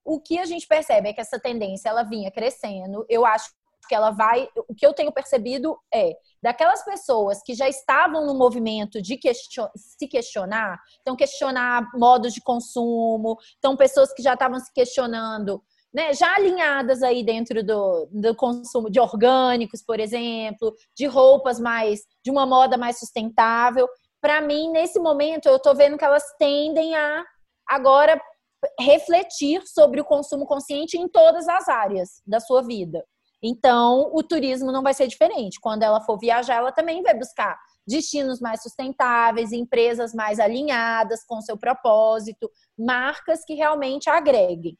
o 0.05 0.19
que 0.19 0.37
a 0.37 0.45
gente 0.45 0.67
percebe 0.67 1.09
é 1.09 1.13
que 1.13 1.21
essa 1.21 1.39
tendência 1.39 1.89
ela 1.89 2.03
vinha 2.03 2.29
crescendo. 2.29 3.03
Eu 3.09 3.25
acho 3.25 3.49
que 3.89 3.95
ela 3.95 4.11
vai. 4.11 4.47
O 4.69 4.75
que 4.75 4.85
eu 4.85 4.93
tenho 4.93 5.11
percebido 5.11 5.75
é 5.91 6.15
daquelas 6.39 6.85
pessoas 6.85 7.41
que 7.41 7.55
já 7.55 7.67
estavam 7.67 8.27
no 8.27 8.35
movimento 8.35 9.01
de 9.01 9.17
question, 9.17 9.67
se 9.75 10.07
questionar, 10.07 10.79
então 11.01 11.15
questionar 11.15 11.89
modos 11.95 12.31
de 12.31 12.39
consumo, 12.39 13.35
então 13.57 13.75
pessoas 13.75 14.13
que 14.13 14.21
já 14.21 14.33
estavam 14.33 14.59
se 14.59 14.71
questionando 14.71 15.63
né, 15.93 16.11
já 16.13 16.35
alinhadas 16.35 17.03
aí 17.03 17.23
dentro 17.23 17.63
do, 17.63 18.07
do 18.11 18.35
consumo 18.35 18.89
de 18.89 18.99
orgânicos, 18.99 19.83
por 19.83 19.99
exemplo, 19.99 20.73
de 20.97 21.05
roupas 21.05 21.59
mais, 21.59 22.01
de 22.23 22.31
uma 22.31 22.45
moda 22.45 22.77
mais 22.77 22.97
sustentável 22.97 23.87
para 24.23 24.39
mim, 24.39 24.71
nesse 24.71 24.97
momento, 24.99 25.47
eu 25.47 25.57
estou 25.57 25.75
vendo 25.75 25.97
que 25.97 26.05
elas 26.05 26.23
tendem 26.39 26.95
a 26.95 27.25
agora 27.67 28.17
refletir 28.79 29.61
sobre 29.67 29.99
o 29.99 30.05
consumo 30.05 30.45
consciente 30.45 30.97
em 30.97 31.09
todas 31.09 31.45
as 31.49 31.67
áreas 31.67 32.21
da 32.25 32.39
sua 32.39 32.61
vida. 32.61 33.05
Então, 33.43 34.09
o 34.13 34.23
turismo 34.23 34.71
não 34.71 34.81
vai 34.81 34.93
ser 34.93 35.07
diferente. 35.07 35.59
Quando 35.59 35.83
ela 35.83 35.99
for 35.99 36.17
viajar, 36.17 36.55
ela 36.55 36.71
também 36.71 37.03
vai 37.03 37.13
buscar 37.13 37.59
destinos 37.85 38.39
mais 38.39 38.63
sustentáveis, 38.63 39.51
empresas 39.51 40.13
mais 40.13 40.39
alinhadas 40.39 41.25
com 41.25 41.41
seu 41.41 41.57
propósito, 41.57 42.49
marcas 42.79 43.43
que 43.43 43.55
realmente 43.55 44.09
agreguem. 44.09 44.77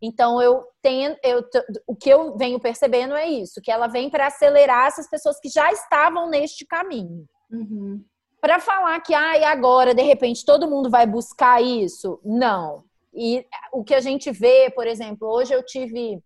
Então, 0.00 0.40
eu 0.40 0.64
tenho, 0.80 1.16
eu, 1.24 1.44
o 1.84 1.96
que 1.96 2.08
eu 2.10 2.36
venho 2.36 2.60
percebendo 2.60 3.16
é 3.16 3.26
isso, 3.26 3.60
que 3.60 3.72
ela 3.72 3.88
vem 3.88 4.08
para 4.08 4.28
acelerar 4.28 4.86
essas 4.86 5.10
pessoas 5.10 5.40
que 5.40 5.48
já 5.48 5.72
estavam 5.72 6.30
neste 6.30 6.64
caminho. 6.64 7.26
Uhum 7.50 8.04
para 8.40 8.60
falar 8.60 9.00
que 9.00 9.14
ah, 9.14 9.50
agora 9.50 9.94
de 9.94 10.02
repente 10.02 10.44
todo 10.44 10.68
mundo 10.68 10.88
vai 10.90 11.06
buscar 11.06 11.62
isso, 11.62 12.20
não. 12.24 12.84
E 13.12 13.44
o 13.72 13.82
que 13.82 13.94
a 13.94 14.00
gente 14.00 14.30
vê, 14.30 14.70
por 14.70 14.86
exemplo, 14.86 15.28
hoje 15.28 15.52
eu 15.52 15.64
tive 15.64 16.22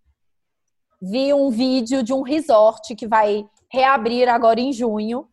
vi 1.03 1.35
um 1.35 1.51
vídeo 1.51 2.03
de 2.03 2.13
um 2.13 2.23
resort 2.23 2.95
que 2.95 3.09
vai 3.09 3.45
reabrir 3.69 4.29
agora 4.29 4.61
em 4.61 4.73
junho, 4.73 5.27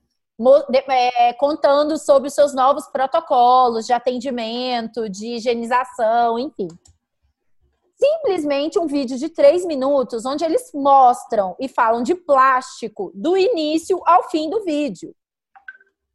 é, 0.89 1.33
contando 1.33 1.97
sobre 1.97 2.29
os 2.29 2.33
seus 2.33 2.55
novos 2.55 2.87
protocolos 2.87 3.85
de 3.85 3.93
atendimento, 3.93 5.07
de 5.07 5.35
higienização, 5.35 6.39
enfim. 6.39 6.69
Simplesmente 7.93 8.79
um 8.79 8.87
vídeo 8.87 9.17
de 9.17 9.29
três 9.29 9.65
minutos, 9.65 10.25
onde 10.25 10.43
eles 10.43 10.71
mostram 10.73 11.55
e 11.59 11.67
falam 11.67 12.01
de 12.01 12.15
plástico 12.15 13.11
do 13.13 13.37
início 13.37 14.01
ao 14.05 14.29
fim 14.29 14.49
do 14.49 14.63
vídeo. 14.63 15.13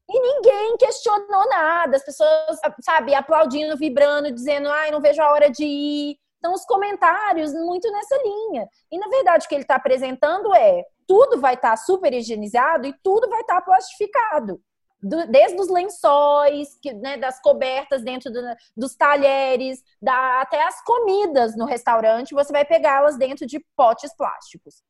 E 0.08 0.20
ninguém 0.20 0.76
questionou 0.76 1.49
nada, 1.49 1.96
as 1.96 2.04
pessoas, 2.04 2.58
sabe, 2.82 3.14
aplaudindo, 3.14 3.76
vibrando, 3.76 4.30
dizendo, 4.30 4.68
ai, 4.68 4.90
não 4.90 5.00
vejo 5.00 5.23
a 5.23 5.30
hora 5.30 5.50
de 5.50 5.64
ir. 5.64 6.18
Então, 6.38 6.52
os 6.52 6.64
comentários 6.66 7.54
muito 7.54 7.90
nessa 7.90 8.16
linha. 8.23 8.68
E, 8.92 8.99
na 8.99 9.08
verdade, 9.08 9.46
o 9.46 9.49
que 9.49 9.54
ele 9.54 9.62
está 9.62 9.76
apresentando 9.76 10.54
é 10.54 10.84
tudo 11.06 11.40
vai 11.40 11.54
estar 11.54 11.70
tá 11.70 11.76
super 11.76 12.12
higienizado 12.12 12.87
e 12.87 12.94
tudo 13.02 13.28
vai 13.30 13.40
estar 13.40 13.56
tá 13.56 13.62
plastificado. 13.62 14.61
Do, 15.02 15.26
desde 15.26 15.58
os 15.58 15.68
lençóis, 15.68 16.78
que, 16.82 16.92
né, 16.92 17.16
das 17.16 17.40
cobertas 17.40 18.02
dentro 18.02 18.30
do, 18.30 18.40
dos 18.76 18.94
talheres, 18.94 19.82
da, 20.00 20.42
até 20.42 20.62
as 20.66 20.82
comidas 20.82 21.56
no 21.56 21.64
restaurante, 21.64 22.34
você 22.34 22.52
vai 22.52 22.64
pegá-las 22.64 23.16
dentro 23.16 23.46
de 23.46 23.58
potes 23.75 24.14
plásticos. 24.14 24.82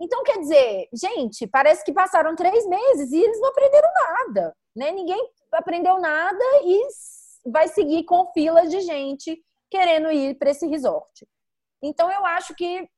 Então, 0.00 0.24
quer 0.24 0.38
dizer, 0.38 0.88
gente, 0.94 1.46
parece 1.46 1.84
que 1.84 1.92
passaram 1.92 2.34
três 2.34 2.66
meses 2.66 3.12
e 3.12 3.20
eles 3.20 3.38
não 3.40 3.50
aprenderam 3.50 3.88
nada, 3.92 4.56
né? 4.74 4.90
Ninguém 4.92 5.30
aprendeu 5.52 6.00
nada 6.00 6.44
e 6.64 6.80
vai 7.44 7.68
seguir 7.68 8.04
com 8.04 8.32
filas 8.32 8.70
de 8.70 8.80
gente 8.80 9.38
querendo 9.70 10.10
ir 10.10 10.38
para 10.38 10.50
esse 10.50 10.66
resort. 10.66 11.28
Então, 11.82 12.10
eu 12.10 12.24
acho 12.24 12.54
que, 12.54 12.88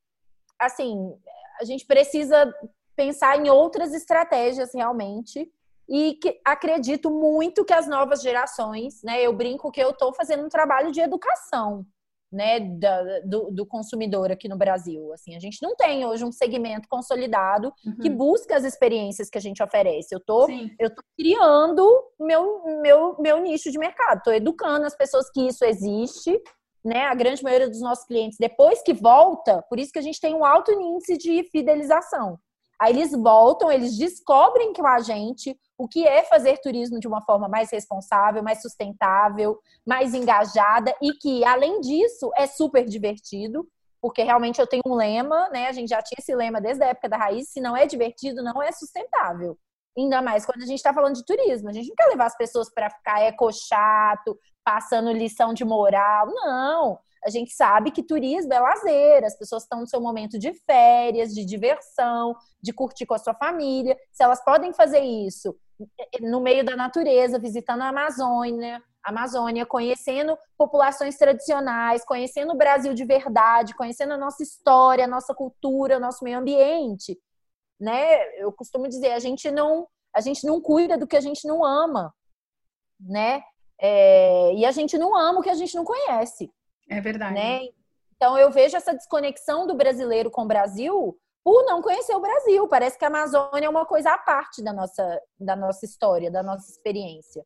assim, 0.59 1.13
a 1.59 1.65
gente 1.65 1.85
precisa 1.85 2.53
pensar 2.95 3.37
em 3.37 3.49
outras 3.49 3.93
estratégias 3.93 4.73
realmente 4.73 5.51
e 5.89 6.13
que 6.15 6.39
acredito 6.45 7.11
muito 7.11 7.65
que 7.65 7.73
as 7.73 7.87
novas 7.87 8.21
gerações, 8.21 9.03
né? 9.03 9.21
Eu 9.21 9.33
brinco 9.33 9.71
que 9.71 9.81
eu 9.81 9.89
estou 9.89 10.13
fazendo 10.13 10.45
um 10.45 10.49
trabalho 10.49 10.91
de 10.91 11.01
educação 11.01 11.85
né, 12.33 12.59
da, 12.59 13.19
do, 13.19 13.51
do, 13.51 13.65
consumidor 13.65 14.31
aqui 14.31 14.49
no 14.49 14.57
Brasil. 14.57 15.13
Assim, 15.13 15.35
a 15.35 15.39
gente 15.39 15.61
não 15.61 15.75
tem 15.75 16.03
hoje 16.03 16.25
um 16.25 16.31
segmento 16.31 16.87
consolidado 16.89 17.71
uhum. 17.85 17.97
que 18.01 18.09
busca 18.09 18.57
as 18.57 18.63
experiências 18.63 19.29
que 19.29 19.37
a 19.37 19.41
gente 19.41 19.61
oferece. 19.61 20.13
Eu 20.13 20.19
tô, 20.19 20.47
eu 20.79 20.89
tô 20.89 21.03
criando 21.15 21.87
meu, 22.19 22.63
meu, 22.81 23.15
meu 23.19 23.39
nicho 23.39 23.71
de 23.71 23.77
mercado, 23.77 24.17
estou 24.17 24.33
educando 24.33 24.85
as 24.85 24.97
pessoas 24.97 25.29
que 25.29 25.47
isso 25.47 25.63
existe. 25.63 26.41
Né, 26.83 27.05
a 27.05 27.15
grande 27.15 27.41
maioria 27.41 27.69
dos 27.69 27.79
nossos 27.79 28.05
clientes, 28.05 28.37
depois 28.37 28.83
que 28.83 28.91
volta, 28.91 29.63
por 29.69 29.79
isso 29.79 29.89
que 29.89 29.99
a 29.99 30.01
gente 30.01 30.19
tem 30.19 30.35
um 30.35 30.43
alto 30.43 30.69
índice 30.69 31.17
de 31.17 31.41
fidelização. 31.49 32.37
Aí 32.83 32.91
eles 32.91 33.13
voltam, 33.13 33.71
eles 33.71 33.97
descobrem 33.97 34.73
com 34.73 34.85
a 34.85 34.99
gente 34.99 35.57
o 35.77 35.87
que 35.87 36.05
é 36.05 36.21
fazer 36.23 36.57
turismo 36.57 36.99
de 36.99 37.07
uma 37.07 37.21
forma 37.21 37.47
mais 37.47 37.71
responsável, 37.71 38.43
mais 38.43 38.61
sustentável, 38.61 39.57
mais 39.85 40.13
engajada 40.13 40.93
e 41.01 41.13
que, 41.13 41.45
além 41.45 41.79
disso, 41.79 42.29
é 42.35 42.45
super 42.45 42.83
divertido, 42.83 43.65
porque 44.01 44.21
realmente 44.21 44.59
eu 44.59 44.67
tenho 44.67 44.83
um 44.85 44.95
lema, 44.95 45.47
né? 45.47 45.67
A 45.67 45.71
gente 45.71 45.91
já 45.91 46.01
tinha 46.01 46.17
esse 46.19 46.35
lema 46.35 46.59
desde 46.59 46.83
a 46.83 46.87
época 46.87 47.07
da 47.07 47.15
raiz: 47.15 47.47
se 47.47 47.61
não 47.61 47.75
é 47.77 47.87
divertido, 47.87 48.43
não 48.43 48.61
é 48.61 48.69
sustentável. 48.73 49.57
Ainda 49.97 50.21
mais 50.21 50.45
quando 50.45 50.63
a 50.63 50.65
gente 50.65 50.79
está 50.79 50.93
falando 50.93 51.15
de 51.15 51.25
turismo. 51.25 51.69
A 51.69 51.73
gente 51.73 51.87
não 51.87 51.95
quer 51.95 52.07
levar 52.07 52.25
as 52.25 52.35
pessoas 52.35 52.69
para 52.69 52.89
ficar 52.89 53.21
eco 53.21 53.49
chato, 53.53 54.37
passando 54.61 55.09
lição 55.13 55.53
de 55.53 55.63
moral. 55.63 56.27
Não. 56.33 56.99
A 57.25 57.29
gente 57.29 57.51
sabe 57.53 57.91
que 57.91 58.03
turismo 58.03 58.53
é 58.53 58.59
lazer, 58.59 59.23
as 59.23 59.37
pessoas 59.37 59.63
estão 59.63 59.79
no 59.79 59.87
seu 59.87 60.01
momento 60.01 60.37
de 60.37 60.53
férias, 60.53 61.33
de 61.33 61.45
diversão, 61.45 62.35
de 62.61 62.73
curtir 62.73 63.05
com 63.05 63.13
a 63.13 63.19
sua 63.19 63.33
família. 63.33 63.97
Se 64.11 64.23
elas 64.23 64.43
podem 64.43 64.73
fazer 64.73 64.99
isso 64.99 65.55
no 66.21 66.41
meio 66.41 66.63
da 66.63 66.75
natureza, 66.75 67.39
visitando 67.39 67.81
a 67.81 67.89
Amazônia, 67.89 68.81
Amazônia, 69.03 69.65
conhecendo 69.65 70.37
populações 70.57 71.17
tradicionais, 71.17 72.05
conhecendo 72.05 72.53
o 72.53 72.57
Brasil 72.57 72.93
de 72.93 73.03
verdade, 73.03 73.75
conhecendo 73.75 74.13
a 74.13 74.17
nossa 74.17 74.41
história, 74.41 75.03
a 75.03 75.07
nossa 75.07 75.33
cultura, 75.33 75.97
o 75.97 75.99
nosso 75.99 76.23
meio 76.23 76.39
ambiente, 76.39 77.19
né? 77.79 78.23
Eu 78.37 78.51
costumo 78.53 78.87
dizer, 78.87 79.11
a 79.11 79.19
gente 79.19 79.51
não, 79.51 79.87
a 80.15 80.21
gente 80.21 80.47
não 80.47 80.61
cuida 80.61 80.97
do 80.97 81.05
que 81.05 81.17
a 81.17 81.21
gente 81.21 81.45
não 81.45 81.65
ama, 81.65 82.13
né? 82.97 83.43
É, 83.77 84.53
e 84.53 84.65
a 84.65 84.71
gente 84.71 84.97
não 84.97 85.13
ama 85.15 85.39
o 85.39 85.43
que 85.43 85.49
a 85.49 85.55
gente 85.55 85.75
não 85.75 85.83
conhece. 85.83 86.49
É 86.89 87.01
verdade. 87.01 87.33
Né? 87.33 87.69
Então 88.15 88.37
eu 88.37 88.51
vejo 88.51 88.77
essa 88.77 88.93
desconexão 88.93 89.67
do 89.67 89.75
brasileiro 89.75 90.31
com 90.31 90.43
o 90.43 90.47
Brasil 90.47 91.17
por 91.43 91.65
não 91.65 91.81
conhecer 91.81 92.15
o 92.15 92.21
Brasil. 92.21 92.67
Parece 92.67 92.97
que 92.97 93.03
a 93.03 93.09
Amazônia 93.09 93.65
é 93.65 93.69
uma 93.69 93.85
coisa 93.85 94.11
à 94.11 94.17
parte 94.17 94.63
da 94.63 94.71
nossa, 94.71 95.21
da 95.39 95.55
nossa 95.55 95.85
história, 95.85 96.31
da 96.31 96.41
nossa 96.41 96.71
experiência. 96.71 97.45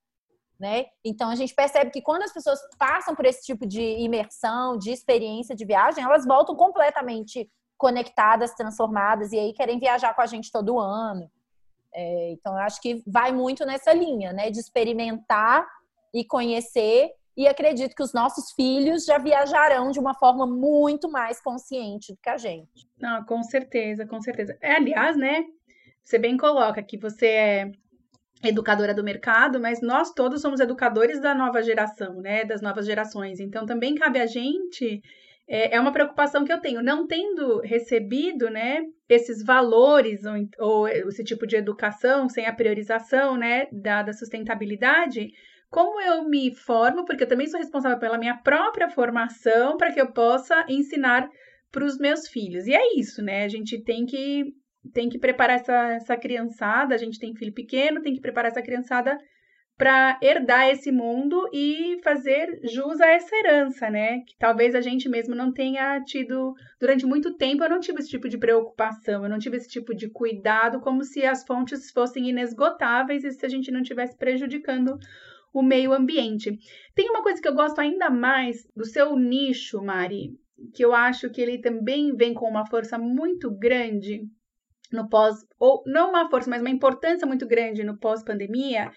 Né? 0.60 0.86
Então 1.04 1.30
a 1.30 1.36
gente 1.36 1.54
percebe 1.54 1.92
que 1.92 2.02
quando 2.02 2.24
as 2.24 2.34
pessoas 2.34 2.60
passam 2.80 3.16
por 3.16 3.26
esse 3.26 3.44
tipo 3.44 3.66
de 3.66 3.82
imersão, 3.82 4.78
de 4.78 4.92
experiência 4.92 5.56
de 5.56 5.66
viagem, 5.66 6.04
elas 6.04 6.26
voltam 6.26 6.56
completamente 6.56 7.50
conectadas, 7.78 8.56
transformadas 8.56 9.32
e 9.32 9.40
aí 9.40 9.54
querem 9.54 9.80
viajar 9.80 10.16
com 10.16 10.22
a 10.22 10.26
gente 10.26 10.52
todo 10.52 10.80
ano. 10.80 11.30
É, 11.94 12.32
então 12.32 12.54
eu 12.54 12.60
acho 12.60 12.82
que 12.82 13.04
vai 13.08 13.32
muito 13.32 13.66
nessa 13.66 13.94
linha, 13.94 14.34
né, 14.34 14.50
de 14.50 14.60
experimentar 14.60 15.68
e 16.14 16.26
conhecer 16.26 17.12
e 17.38 17.48
acredito 17.48 17.96
que 17.96 18.02
os 18.02 18.14
nossos 18.14 18.52
filhos 18.54 19.06
já 19.06 19.20
viajarão 19.20 19.92
de 19.92 20.00
uma 20.00 20.16
forma 20.16 20.48
muito 20.48 21.10
mais 21.10 21.40
consciente 21.40 22.12
do 22.12 22.20
que 22.20 22.30
a 22.30 22.38
gente. 22.38 22.90
Não, 23.00 23.24
com 23.24 23.44
certeza, 23.44 24.08
com 24.08 24.20
certeza. 24.20 24.58
É, 24.60 24.74
aliás, 24.74 25.16
né? 25.16 25.46
Você 26.04 26.18
bem 26.18 26.36
coloca 26.36 26.82
que 26.82 26.98
você 26.98 27.28
é 27.28 27.72
educadora 28.44 28.94
do 28.94 29.04
mercado, 29.04 29.60
mas 29.60 29.82
nós 29.82 30.12
todos 30.14 30.42
somos 30.42 30.60
educadores 30.60 31.22
da 31.22 31.36
nova 31.36 31.62
geração, 31.62 32.22
né? 32.22 32.44
Das 32.44 32.62
novas 32.62 32.88
gerações. 32.88 33.40
Então 33.40 33.68
também 33.68 33.94
cabe 33.94 34.20
a 34.20 34.26
gente 34.26 35.02
é, 35.48 35.76
é 35.76 35.80
uma 35.80 35.94
preocupação 35.94 36.44
que 36.44 36.52
eu 36.52 36.60
tenho, 36.60 36.84
não 36.84 37.08
tendo 37.08 37.62
recebido, 37.62 38.50
né, 38.50 38.84
esses 39.08 39.42
valores 39.42 40.22
ou, 40.26 40.36
ou 40.60 40.88
esse 40.88 41.24
tipo 41.24 41.48
de 41.48 41.56
educação 41.56 42.28
sem 42.28 42.46
a 42.46 42.54
priorização, 42.54 43.38
né, 43.38 43.68
da, 43.72 44.04
da 44.04 44.12
sustentabilidade, 44.12 45.32
como 45.70 46.00
eu 46.02 46.24
me 46.28 46.56
formo, 46.56 47.06
porque 47.06 47.24
eu 47.24 47.28
também 47.28 47.48
sou 47.48 47.60
responsável 47.60 48.00
pela 48.00 48.18
minha 48.18 48.38
própria 48.38 48.90
formação 48.90 49.78
para 49.78 49.92
que 49.92 50.00
eu 50.00 50.12
possa 50.12 50.66
ensinar 50.70 51.30
para 51.72 51.86
os 51.86 51.98
meus 51.98 52.28
filhos. 52.28 52.68
E 52.68 52.74
é 52.74 52.98
isso, 52.98 53.22
né? 53.22 53.44
A 53.44 53.50
gente 53.50 53.82
tem 53.84 54.06
que 54.06 54.46
tem 54.94 55.10
que 55.10 55.20
preparar 55.20 55.58
essa, 55.58 55.94
essa 55.94 56.16
criançada, 56.16 56.96
a 56.96 56.98
gente 56.98 57.20
tem 57.20 57.36
filho 57.36 57.54
pequeno, 57.54 58.02
tem 58.02 58.14
que 58.14 58.22
preparar 58.22 58.52
essa 58.52 58.62
criançada 58.62 59.18
para 59.78 60.18
herdar 60.24 60.70
esse 60.70 60.92
mundo 60.92 61.48
e 61.54 62.00
fazer 62.04 62.60
jus 62.64 63.00
a 63.00 63.08
essa 63.10 63.36
herança, 63.36 63.90
né? 63.92 64.22
Que 64.22 64.36
talvez 64.40 64.74
a 64.74 64.82
gente 64.82 65.08
mesmo 65.08 65.36
não 65.36 65.54
tenha 65.54 66.02
tido 66.02 66.54
durante 66.80 67.06
muito 67.06 67.36
tempo, 67.36 67.64
eu 67.64 67.70
não 67.70 67.80
tive 67.80 68.00
esse 68.00 68.10
tipo 68.10 68.28
de 68.28 68.40
preocupação, 68.40 69.24
eu 69.24 69.30
não 69.30 69.38
tive 69.38 69.58
esse 69.58 69.70
tipo 69.70 69.94
de 69.94 70.10
cuidado, 70.10 70.80
como 70.80 71.04
se 71.04 71.24
as 71.24 71.46
fontes 71.46 71.92
fossem 71.92 72.28
inesgotáveis 72.28 73.24
e 73.24 73.32
se 73.32 73.46
a 73.46 73.50
gente 73.50 73.70
não 73.70 73.82
estivesse 73.82 74.18
prejudicando 74.18 74.98
o 75.54 75.62
meio 75.62 75.94
ambiente. 75.94 76.58
Tem 76.94 77.10
uma 77.10 77.24
coisa 77.24 77.42
que 77.42 77.48
eu 77.48 77.56
gosto 77.56 77.80
ainda 77.80 78.10
mais 78.10 78.68
do 78.76 78.86
seu 78.86 79.16
nicho, 79.18 79.82
Mari, 79.82 80.32
que 80.74 80.84
eu 80.84 80.94
acho 80.94 81.30
que 81.30 81.42
ele 81.42 81.60
também 81.60 82.16
vem 82.16 82.34
com 82.34 82.50
uma 82.50 82.66
força 82.66 82.98
muito 82.98 83.52
grande 83.52 84.22
no 84.92 85.10
pós, 85.10 85.36
ou 85.60 85.84
não 85.86 86.10
uma 86.10 86.30
força, 86.30 86.50
mas 86.50 86.62
uma 86.62 86.70
importância 86.70 87.28
muito 87.28 87.46
grande 87.46 87.84
no 87.84 87.98
pós-pandemia, 87.98 88.92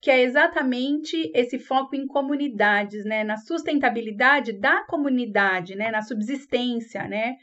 que 0.00 0.10
é 0.10 0.22
exatamente 0.22 1.30
esse 1.34 1.58
foco 1.58 1.94
em 1.94 2.06
comunidades, 2.06 3.04
né, 3.04 3.22
na 3.22 3.36
sustentabilidade 3.36 4.52
da 4.52 4.84
comunidade, 4.84 5.76
né, 5.76 5.90
na 5.90 6.02
subsistência, 6.02 7.06
né? 7.06 7.36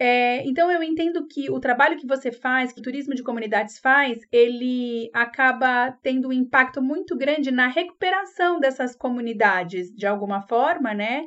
É, 0.00 0.46
então 0.46 0.70
eu 0.70 0.80
entendo 0.80 1.26
que 1.26 1.50
o 1.50 1.58
trabalho 1.58 1.98
que 1.98 2.06
você 2.06 2.30
faz, 2.30 2.72
que 2.72 2.78
o 2.78 2.82
turismo 2.82 3.14
de 3.16 3.22
comunidades 3.22 3.80
faz, 3.80 4.20
ele 4.30 5.10
acaba 5.12 5.90
tendo 6.02 6.28
um 6.28 6.32
impacto 6.32 6.80
muito 6.80 7.16
grande 7.16 7.50
na 7.50 7.66
recuperação 7.66 8.60
dessas 8.60 8.94
comunidades, 8.94 9.92
de 9.92 10.06
alguma 10.06 10.42
forma, 10.42 10.94
né? 10.94 11.24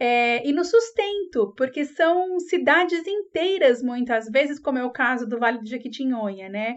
É, 0.00 0.48
e 0.48 0.52
no 0.52 0.64
sustento, 0.64 1.52
porque 1.56 1.84
são 1.84 2.38
cidades 2.38 3.06
inteiras, 3.06 3.82
muitas 3.82 4.26
vezes, 4.30 4.58
como 4.58 4.78
é 4.78 4.84
o 4.84 4.92
caso 4.92 5.26
do 5.28 5.38
Vale 5.38 5.58
do 5.58 5.68
Jequitinhonha, 5.68 6.48
né? 6.48 6.76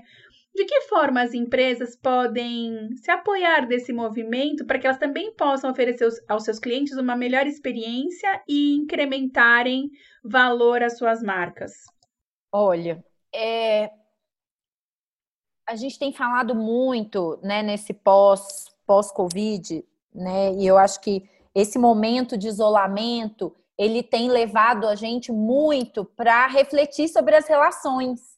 De 0.54 0.65
que 0.65 0.82
forma 0.82 1.22
as 1.22 1.34
empresas 1.34 1.96
podem 1.96 2.89
se 2.96 3.10
apoiar 3.10 3.67
desse 3.67 3.94
movimento 3.94 4.65
para 4.65 4.78
que 4.78 4.86
elas 4.86 4.98
também 4.98 5.34
possam 5.34 5.72
oferecer 5.72 6.10
aos 6.28 6.44
seus 6.44 6.60
clientes 6.60 6.98
uma 6.98 7.15
melhor 7.15 7.48
experiência 7.48 8.41
e 8.50 8.76
incrementarem 8.76 9.89
valor 10.23 10.84
às 10.84 10.97
suas 10.97 11.21
marcas? 11.21 11.73
Olha, 12.51 13.03
é... 13.34 13.91
a 15.67 15.75
gente 15.75 15.97
tem 15.97 16.12
falado 16.12 16.55
muito 16.55 17.39
né, 17.43 17.63
nesse 17.63 17.93
pós, 17.93 18.65
pós-Covid, 18.86 19.86
né? 20.13 20.53
E 20.53 20.67
eu 20.67 20.77
acho 20.77 20.99
que 21.01 21.29
esse 21.55 21.77
momento 21.77 22.38
de 22.38 22.47
isolamento 22.47 23.55
ele 23.77 24.03
tem 24.03 24.29
levado 24.29 24.88
a 24.88 24.95
gente 24.95 25.31
muito 25.31 26.05
para 26.05 26.47
refletir 26.47 27.07
sobre 27.07 27.36
as 27.36 27.47
relações 27.47 28.31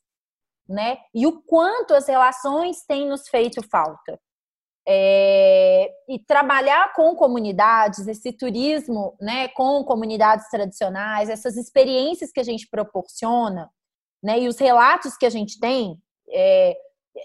né? 0.67 0.98
E 1.13 1.28
o 1.28 1.41
quanto 1.41 1.93
as 1.93 2.08
relações 2.08 2.84
têm 2.86 3.08
nos 3.08 3.28
feito 3.28 3.62
falta. 3.67 4.19
É, 4.86 5.89
e 6.10 6.19
trabalhar 6.19 6.91
com 6.93 7.15
comunidades, 7.15 8.06
esse 8.06 8.34
turismo 8.34 9.15
né, 9.22 9.48
com 9.50 9.82
comunidades 9.86 10.50
tradicionais, 10.50 11.30
essas 11.30 11.56
experiências 11.56 12.34
que 12.34 12.39
a 12.39 12.43
gente 12.43 12.67
proporciona, 12.69 13.69
né, 14.22 14.41
e 14.41 14.48
os 14.48 14.60
relatos 14.60 15.15
que 15.15 15.26
a 15.26 15.30
gente 15.30 15.58
tem, 15.58 15.98
é, 16.30 16.76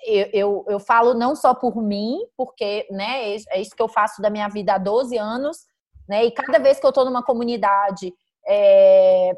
eu, 0.06 0.28
eu, 0.32 0.64
eu, 0.68 0.80
falo 0.80 1.14
não 1.14 1.34
só 1.34 1.52
por 1.52 1.82
mim, 1.82 2.18
porque 2.36 2.86
né, 2.92 3.34
é 3.50 3.60
isso 3.60 3.74
que 3.74 3.82
eu 3.82 3.88
faço 3.88 4.22
da 4.22 4.30
minha 4.30 4.48
vida 4.48 4.74
há 4.74 4.78
12 4.78 5.16
anos, 5.18 5.58
né, 6.08 6.24
e 6.24 6.30
cada 6.30 6.58
vez 6.58 6.78
que 6.78 6.86
eu 6.86 6.90
estou 6.90 7.04
numa 7.04 7.24
comunidade 7.24 8.14
é, 8.48 9.32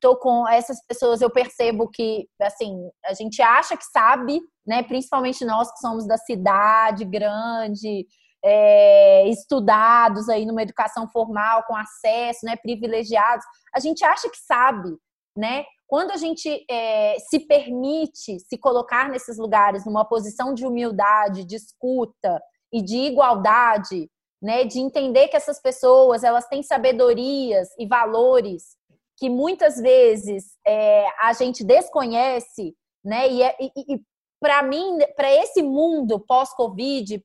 tô 0.00 0.16
com 0.16 0.48
essas 0.48 0.84
pessoas, 0.86 1.20
eu 1.20 1.28
percebo 1.28 1.88
que, 1.88 2.26
assim, 2.40 2.74
a 3.04 3.12
gente 3.12 3.42
acha 3.42 3.76
que 3.76 3.84
sabe, 3.84 4.40
né? 4.66 4.82
Principalmente 4.82 5.44
nós 5.44 5.70
que 5.70 5.78
somos 5.78 6.06
da 6.06 6.16
cidade 6.16 7.04
grande, 7.04 8.06
é, 8.42 9.28
estudados 9.28 10.30
aí 10.30 10.46
numa 10.46 10.62
educação 10.62 11.06
formal, 11.08 11.64
com 11.66 11.76
acesso, 11.76 12.46
né? 12.46 12.56
Privilegiados, 12.56 13.44
a 13.74 13.80
gente 13.80 14.02
acha 14.02 14.30
que 14.30 14.38
sabe, 14.38 14.96
né? 15.36 15.64
Quando 15.86 16.12
a 16.12 16.16
gente 16.16 16.64
é, 16.70 17.16
se 17.18 17.40
permite 17.40 18.38
se 18.40 18.58
colocar 18.58 19.10
nesses 19.10 19.36
lugares 19.36 19.84
numa 19.84 20.06
posição 20.06 20.54
de 20.54 20.66
humildade, 20.66 21.44
de 21.44 21.56
escuta 21.56 22.40
e 22.72 22.82
de 22.82 22.96
igualdade, 22.96 24.10
né, 24.40 24.64
de 24.64 24.78
entender 24.78 25.28
que 25.28 25.36
essas 25.36 25.60
pessoas 25.60 26.22
elas 26.22 26.46
têm 26.46 26.62
sabedorias 26.62 27.68
e 27.78 27.86
valores 27.86 28.76
que 29.16 29.28
muitas 29.28 29.76
vezes 29.76 30.56
é, 30.64 31.04
a 31.20 31.32
gente 31.32 31.64
desconhece, 31.64 32.74
né, 33.04 33.28
e, 33.28 33.42
é, 33.42 33.56
e, 33.60 33.94
e 33.94 34.00
para 34.40 34.62
mim, 34.62 34.98
para 35.16 35.32
esse 35.32 35.62
mundo 35.62 36.20
pós-Covid, 36.20 37.22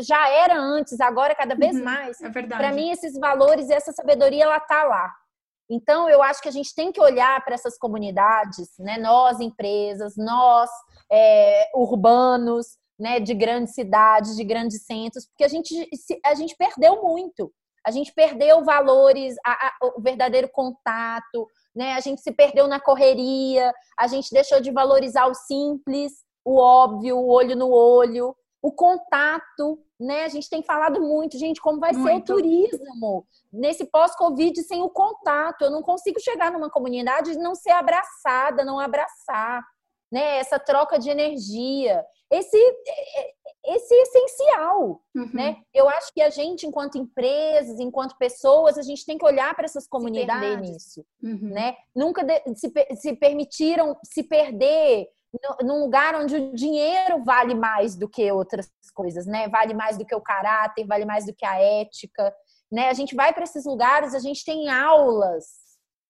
já 0.00 0.28
era 0.28 0.56
antes, 0.56 1.00
agora 1.00 1.34
cada 1.34 1.56
vez 1.56 1.76
uhum, 1.76 1.84
mais. 1.84 2.20
É 2.20 2.30
para 2.30 2.72
mim, 2.72 2.90
esses 2.90 3.18
valores 3.18 3.68
e 3.68 3.72
essa 3.72 3.92
sabedoria, 3.92 4.44
ela 4.44 4.60
tá 4.60 4.84
lá. 4.84 5.12
Então, 5.68 6.08
eu 6.08 6.22
acho 6.22 6.40
que 6.40 6.48
a 6.48 6.52
gente 6.52 6.72
tem 6.72 6.92
que 6.92 7.00
olhar 7.00 7.44
para 7.44 7.54
essas 7.54 7.76
comunidades, 7.76 8.70
né? 8.78 8.96
Nós, 8.98 9.40
empresas, 9.40 10.14
nós, 10.16 10.70
é, 11.10 11.68
urbanos, 11.74 12.78
né, 12.98 13.20
de 13.20 13.34
grandes 13.34 13.74
cidades, 13.74 14.36
de 14.36 14.44
grandes 14.44 14.84
centros, 14.84 15.26
porque 15.26 15.44
a 15.44 15.48
gente, 15.48 15.88
a 16.24 16.34
gente 16.34 16.56
perdeu 16.56 17.02
muito. 17.02 17.52
A 17.86 17.92
gente 17.92 18.12
perdeu 18.12 18.64
valores, 18.64 19.36
a, 19.46 19.52
a, 19.52 19.72
o 19.96 20.00
verdadeiro 20.00 20.48
contato, 20.48 21.46
né? 21.72 21.92
A 21.92 22.00
gente 22.00 22.20
se 22.20 22.32
perdeu 22.32 22.66
na 22.66 22.80
correria, 22.80 23.72
a 23.96 24.08
gente 24.08 24.32
deixou 24.32 24.60
de 24.60 24.72
valorizar 24.72 25.26
o 25.28 25.34
simples, 25.34 26.24
o 26.44 26.58
óbvio, 26.58 27.16
o 27.16 27.28
olho 27.28 27.54
no 27.54 27.70
olho, 27.70 28.34
o 28.60 28.72
contato, 28.72 29.78
né? 30.00 30.24
A 30.24 30.28
gente 30.28 30.50
tem 30.50 30.64
falado 30.64 31.00
muito, 31.00 31.38
gente, 31.38 31.60
como 31.60 31.78
vai 31.78 31.92
muito. 31.92 32.08
ser 32.08 32.16
o 32.16 32.36
turismo 32.36 33.24
nesse 33.52 33.84
pós-Covid 33.84 34.60
sem 34.64 34.82
o 34.82 34.90
contato. 34.90 35.62
Eu 35.62 35.70
não 35.70 35.82
consigo 35.82 36.18
chegar 36.20 36.50
numa 36.50 36.68
comunidade 36.68 37.30
e 37.30 37.38
não 37.38 37.54
ser 37.54 37.70
abraçada, 37.70 38.64
não 38.64 38.80
abraçar 38.80 39.64
né? 40.10 40.38
Essa 40.38 40.58
troca 40.58 40.98
de 40.98 41.10
energia, 41.10 42.04
esse 42.30 42.58
esse 43.68 43.94
essencial, 43.94 45.02
uhum. 45.14 45.30
né? 45.34 45.56
Eu 45.74 45.88
acho 45.88 46.12
que 46.14 46.22
a 46.22 46.30
gente, 46.30 46.66
enquanto 46.66 46.96
empresas, 46.96 47.80
enquanto 47.80 48.16
pessoas, 48.16 48.78
a 48.78 48.82
gente 48.82 49.04
tem 49.04 49.18
que 49.18 49.24
olhar 49.24 49.54
para 49.56 49.64
essas 49.64 49.88
comunidades 49.88 50.70
nisso, 50.70 51.04
uhum. 51.20 51.50
né? 51.52 51.76
Nunca 51.94 52.24
se, 52.54 52.72
se 52.96 53.16
permitiram 53.16 53.96
se 54.04 54.22
perder 54.22 55.08
num 55.62 55.80
lugar 55.80 56.14
onde 56.14 56.36
o 56.36 56.54
dinheiro 56.54 57.22
vale 57.24 57.54
mais 57.54 57.96
do 57.96 58.08
que 58.08 58.30
outras 58.30 58.70
coisas, 58.94 59.26
né? 59.26 59.48
Vale 59.48 59.74
mais 59.74 59.98
do 59.98 60.06
que 60.06 60.14
o 60.14 60.20
caráter, 60.20 60.86
vale 60.86 61.04
mais 61.04 61.26
do 61.26 61.34
que 61.34 61.44
a 61.44 61.60
ética, 61.60 62.32
né? 62.70 62.88
A 62.88 62.94
gente 62.94 63.14
vai 63.14 63.32
para 63.32 63.44
esses 63.44 63.64
lugares, 63.64 64.14
a 64.14 64.20
gente 64.20 64.44
tem 64.44 64.68
aulas 64.68 65.44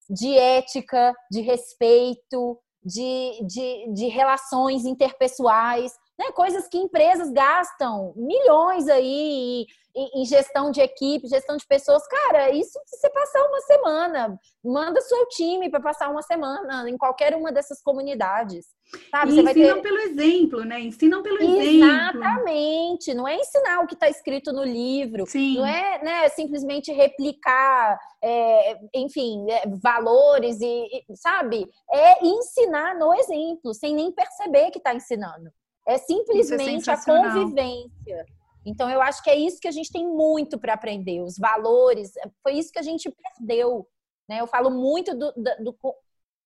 de 0.08 0.36
ética, 0.38 1.14
de 1.30 1.40
respeito, 1.40 2.58
de, 2.86 3.44
de, 3.44 3.92
de 3.92 4.06
relações 4.06 4.84
interpessoais, 4.84 5.92
né? 6.16 6.30
Coisas 6.30 6.68
que 6.68 6.78
empresas 6.78 7.32
gastam 7.32 8.12
milhões 8.14 8.86
aí 8.86 9.66
em, 9.96 10.24
gestão 10.26 10.70
de 10.70 10.80
equipe, 10.80 11.26
gestão 11.26 11.56
de 11.56 11.66
pessoas. 11.66 12.06
Cara, 12.06 12.50
isso 12.50 12.78
se 12.84 12.98
você 12.98 13.10
passar 13.10 13.42
uma 13.46 13.60
semana, 13.62 14.38
manda 14.62 15.00
seu 15.00 15.26
time 15.28 15.70
para 15.70 15.80
passar 15.80 16.10
uma 16.10 16.22
semana 16.22 16.88
em 16.88 16.96
qualquer 16.98 17.34
uma 17.34 17.50
dessas 17.50 17.82
comunidades. 17.82 18.66
Sabe? 19.10 19.32
E 19.32 19.40
ensinam 19.40 19.76
ter... 19.76 19.82
pelo 19.82 19.98
exemplo, 19.98 20.64
né? 20.64 20.80
Ensinam 20.80 21.22
pelo 21.22 21.36
Exatamente. 21.36 21.66
exemplo. 21.66 22.20
Exatamente. 22.20 23.14
Não 23.14 23.26
é 23.26 23.36
ensinar 23.36 23.80
o 23.80 23.86
que 23.86 23.94
está 23.94 24.08
escrito 24.08 24.52
no 24.52 24.62
livro. 24.62 25.26
Sim. 25.26 25.56
Não 25.56 25.66
é 25.66 26.02
né, 26.04 26.28
simplesmente 26.28 26.92
replicar, 26.92 27.98
é, 28.22 28.78
enfim, 28.94 29.50
é, 29.50 29.64
valores 29.82 30.60
e, 30.60 31.04
e, 31.08 31.16
sabe? 31.16 31.68
É 31.90 32.24
ensinar 32.24 32.96
no 32.96 33.14
exemplo, 33.14 33.74
sem 33.74 33.94
nem 33.94 34.12
perceber 34.12 34.70
que 34.70 34.78
está 34.78 34.94
ensinando. 34.94 35.50
É, 35.86 35.94
é 35.94 35.98
simplesmente 35.98 36.90
é 36.90 36.92
a 36.92 37.04
convivência. 37.04 38.26
Então, 38.66 38.90
eu 38.90 39.00
acho 39.00 39.22
que 39.22 39.30
é 39.30 39.36
isso 39.36 39.60
que 39.60 39.68
a 39.68 39.72
gente 39.72 39.92
tem 39.92 40.04
muito 40.04 40.58
para 40.58 40.74
aprender, 40.74 41.22
os 41.22 41.38
valores. 41.38 42.10
Foi 42.42 42.54
isso 42.54 42.72
que 42.72 42.80
a 42.80 42.82
gente 42.82 43.08
perdeu. 43.38 43.86
Né? 44.28 44.40
Eu 44.40 44.46
falo 44.48 44.70
muito 44.70 45.14
do, 45.16 45.32
do, 45.32 45.62
do, 45.62 45.76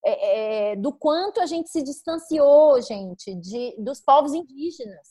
é, 0.05 0.73
é, 0.73 0.77
do 0.77 0.93
quanto 0.93 1.41
a 1.41 1.47
gente 1.47 1.71
se 1.71 1.83
distanciou, 1.83 2.79
gente, 2.83 3.35
de, 3.35 3.75
dos 3.79 4.03
povos 4.03 4.35
indígenas. 4.35 5.09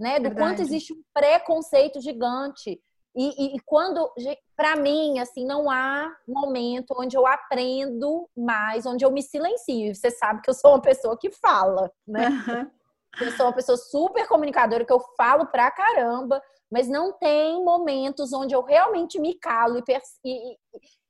Né? 0.00 0.18
Do 0.18 0.30
Verdade. 0.30 0.38
quanto 0.38 0.62
existe 0.62 0.94
um 0.94 1.02
preconceito 1.12 2.00
gigante. 2.00 2.80
E, 3.14 3.54
e, 3.54 3.56
e 3.56 3.60
quando, 3.66 4.10
para 4.56 4.76
mim, 4.76 5.18
assim, 5.18 5.44
não 5.44 5.70
há 5.70 6.10
momento 6.26 6.94
onde 6.96 7.14
eu 7.14 7.26
aprendo 7.26 8.26
mais, 8.34 8.86
onde 8.86 9.04
eu 9.04 9.10
me 9.10 9.22
silencio. 9.22 9.94
Você 9.94 10.10
sabe 10.10 10.40
que 10.40 10.48
eu 10.48 10.54
sou 10.54 10.70
uma 10.70 10.80
pessoa 10.80 11.18
que 11.18 11.30
fala, 11.30 11.92
né? 12.06 12.28
Uhum. 12.28 12.77
Eu 13.20 13.30
sou 13.32 13.46
uma 13.46 13.54
pessoa 13.54 13.76
super 13.76 14.26
comunicadora, 14.28 14.84
que 14.84 14.92
eu 14.92 15.00
falo 15.16 15.46
pra 15.46 15.70
caramba, 15.70 16.42
mas 16.70 16.88
não 16.88 17.12
tem 17.12 17.64
momentos 17.64 18.32
onde 18.32 18.54
eu 18.54 18.62
realmente 18.62 19.18
me 19.18 19.34
calo 19.34 19.78
e, 19.78 19.82
e, 20.24 20.58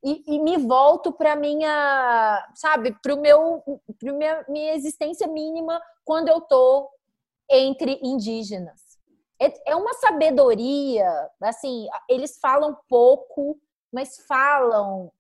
e, 0.04 0.37
e 0.37 0.38
me 0.40 0.56
volto 0.56 1.12
para 1.12 1.34
minha, 1.34 2.48
sabe, 2.54 2.96
para 3.02 3.16
meu, 3.16 3.62
para 3.98 4.12
minha, 4.12 4.44
minha 4.48 4.74
existência 4.74 5.26
mínima 5.26 5.80
quando 6.04 6.28
eu 6.28 6.40
tô 6.40 6.88
entre 7.50 7.98
indígenas. 8.02 8.98
É, 9.40 9.72
é 9.72 9.76
uma 9.76 9.94
sabedoria, 9.94 11.08
assim, 11.40 11.87
eles 12.08 12.38
falam 12.40 12.76
pouco, 12.88 13.58
mas 13.92 14.18
falam 14.26 15.12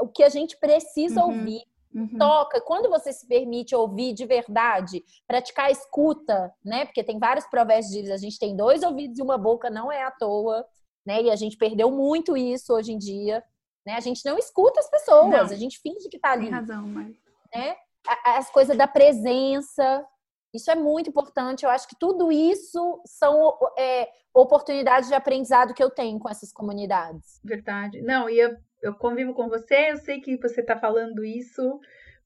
o 0.00 0.08
que 0.08 0.22
a 0.22 0.28
gente 0.28 0.56
precisa 0.58 1.24
uhum. 1.24 1.38
ouvir. 1.38 1.62
Uhum. 1.94 2.18
Toca, 2.18 2.60
quando 2.60 2.88
você 2.88 3.12
se 3.12 3.26
permite 3.26 3.74
ouvir 3.74 4.14
de 4.14 4.24
verdade, 4.24 5.04
praticar 5.26 5.66
a 5.66 5.70
escuta, 5.70 6.52
né? 6.64 6.84
Porque 6.84 7.04
tem 7.04 7.18
vários 7.18 7.46
provérbios 7.46 8.10
a 8.10 8.16
gente 8.16 8.38
tem 8.38 8.56
dois 8.56 8.82
ouvidos 8.82 9.18
e 9.18 9.22
uma 9.22 9.36
boca, 9.36 9.68
não 9.68 9.92
é 9.92 10.02
à 10.02 10.10
toa, 10.10 10.64
né? 11.04 11.22
E 11.22 11.30
a 11.30 11.36
gente 11.36 11.56
perdeu 11.56 11.90
muito 11.90 12.36
isso 12.36 12.72
hoje 12.72 12.92
em 12.92 12.98
dia, 12.98 13.44
né? 13.86 13.94
A 13.94 14.00
gente 14.00 14.24
não 14.24 14.38
escuta 14.38 14.80
as 14.80 14.90
pessoas, 14.90 15.28
não. 15.28 15.40
a 15.40 15.58
gente 15.58 15.80
finge 15.80 16.08
que 16.08 16.18
tá 16.18 16.32
ali. 16.32 16.44
Tem 16.44 16.52
razão, 16.52 16.86
mas... 16.86 17.14
né? 17.54 17.76
As 18.24 18.50
coisas 18.50 18.76
da 18.76 18.88
presença, 18.88 20.04
isso 20.52 20.70
é 20.70 20.74
muito 20.74 21.08
importante. 21.08 21.64
Eu 21.64 21.70
acho 21.70 21.86
que 21.86 21.96
tudo 21.96 22.32
isso 22.32 23.00
são 23.06 23.56
é, 23.78 24.08
oportunidades 24.34 25.08
de 25.08 25.14
aprendizado 25.14 25.72
que 25.72 25.82
eu 25.82 25.90
tenho 25.90 26.18
com 26.18 26.28
essas 26.28 26.52
comunidades. 26.52 27.40
Verdade. 27.44 28.02
Não, 28.02 28.28
e 28.28 28.38
eu 28.38 28.56
eu 28.82 28.94
convivo 28.94 29.32
com 29.32 29.48
você, 29.48 29.92
eu 29.92 29.96
sei 29.96 30.20
que 30.20 30.36
você 30.36 30.60
está 30.60 30.76
falando 30.76 31.24
isso 31.24 31.80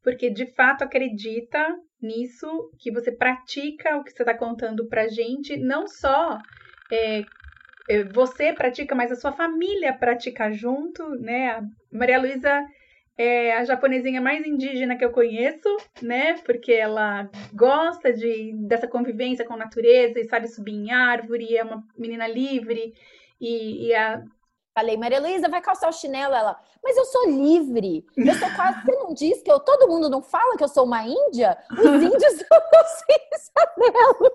porque 0.06 0.30
de 0.30 0.46
fato 0.46 0.84
acredita 0.84 1.66
nisso, 2.00 2.70
que 2.78 2.92
você 2.92 3.10
pratica 3.10 3.96
o 3.96 4.04
que 4.04 4.12
você 4.12 4.22
está 4.22 4.34
contando 4.34 4.86
pra 4.86 5.08
gente, 5.08 5.56
não 5.56 5.88
só 5.88 6.40
é, 6.88 7.26
é, 7.88 8.04
você 8.04 8.52
pratica, 8.52 8.94
mas 8.94 9.10
a 9.10 9.16
sua 9.16 9.32
família 9.32 9.92
pratica 9.92 10.52
junto, 10.52 11.08
né? 11.16 11.50
A 11.50 11.62
Maria 11.90 12.20
Luísa 12.20 12.64
é 13.18 13.56
a 13.56 13.64
japonesinha 13.64 14.20
mais 14.20 14.46
indígena 14.46 14.96
que 14.96 15.04
eu 15.04 15.10
conheço, 15.10 15.76
né? 16.00 16.34
Porque 16.44 16.72
ela 16.72 17.28
gosta 17.52 18.12
de, 18.12 18.52
dessa 18.68 18.86
convivência 18.86 19.44
com 19.44 19.54
a 19.54 19.58
natureza 19.58 20.20
e 20.20 20.28
sabe 20.28 20.46
subir 20.46 20.74
em 20.74 20.92
árvore, 20.92 21.56
é 21.56 21.64
uma 21.64 21.82
menina 21.98 22.28
livre 22.28 22.92
e, 23.40 23.88
e 23.88 23.94
a, 23.94 24.22
Falei, 24.76 24.94
Maria 24.98 25.18
Luísa, 25.18 25.48
vai 25.48 25.62
calçar 25.62 25.88
o 25.88 25.92
chinelo? 25.92 26.34
Ela, 26.34 26.60
mas 26.84 26.98
eu 26.98 27.04
sou 27.06 27.30
livre. 27.30 28.04
Eu 28.14 28.34
sou 28.34 28.50
quase. 28.54 28.84
Você 28.84 28.92
não 28.92 29.14
diz 29.14 29.42
que 29.42 29.50
eu. 29.50 29.58
Todo 29.58 29.88
mundo 29.88 30.10
não 30.10 30.20
fala 30.20 30.54
que 30.54 30.62
eu 30.62 30.68
sou 30.68 30.84
uma 30.84 31.02
índia? 31.02 31.56
Os 31.72 31.80
índios 32.04 32.34
são 32.34 32.60
sem 32.84 33.16
chinelo. 33.40 34.34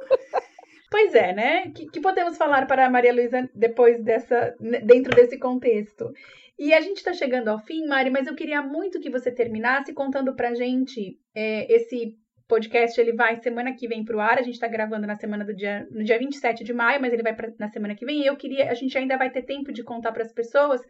Pois 0.89 1.13
é, 1.13 1.32
né? 1.32 1.69
Que, 1.69 1.86
que 1.86 2.01
podemos 2.01 2.38
falar 2.38 2.65
para 2.65 2.88
a 2.88 2.89
Maria 2.89 3.13
Luísa 3.13 3.47
depois 3.54 4.04
dessa. 4.04 4.56
dentro 4.60 5.15
desse 5.15 5.38
contexto? 5.38 6.12
E 6.58 6.73
a 6.73 6.82
gente 6.82 6.97
está 6.97 7.13
chegando 7.13 7.49
ao 7.49 7.60
fim, 7.60 7.86
Mari, 7.86 8.10
mas 8.10 8.25
eu 8.25 8.36
queria 8.36 8.63
muito 8.63 8.99
que 8.99 9.12
você 9.12 9.32
terminasse 9.32 9.93
contando 9.93 10.36
pra 10.36 10.56
gente 10.56 11.19
é, 11.36 11.71
esse 11.71 12.17
podcast 12.52 13.00
ele 13.00 13.14
vai 13.14 13.38
semana 13.38 13.74
que 13.74 13.88
vem 13.88 14.04
para 14.04 14.18
o 14.18 14.20
ar. 14.20 14.38
A 14.38 14.42
gente 14.42 14.56
está 14.56 14.68
gravando 14.68 15.08
na 15.08 15.16
semana 15.16 15.46
do 15.46 15.56
dia, 15.56 15.88
no 15.90 16.04
dia 16.04 16.20
27 16.20 16.66
de 16.66 16.74
maio, 16.74 17.00
mas 17.00 17.14
ele 17.14 17.24
vai 17.24 17.34
pra, 17.34 17.50
na 17.58 17.70
semana 17.70 17.96
que 17.96 18.06
vem. 18.06 18.22
E 18.22 18.26
eu 18.26 18.36
queria, 18.36 18.70
a 18.70 18.74
gente 18.74 18.98
ainda 18.98 19.18
vai 19.18 19.30
ter 19.30 19.44
tempo 19.44 19.72
de 19.72 19.82
contar 19.84 20.12
para 20.12 20.24
as 20.24 20.34
pessoas 20.34 20.82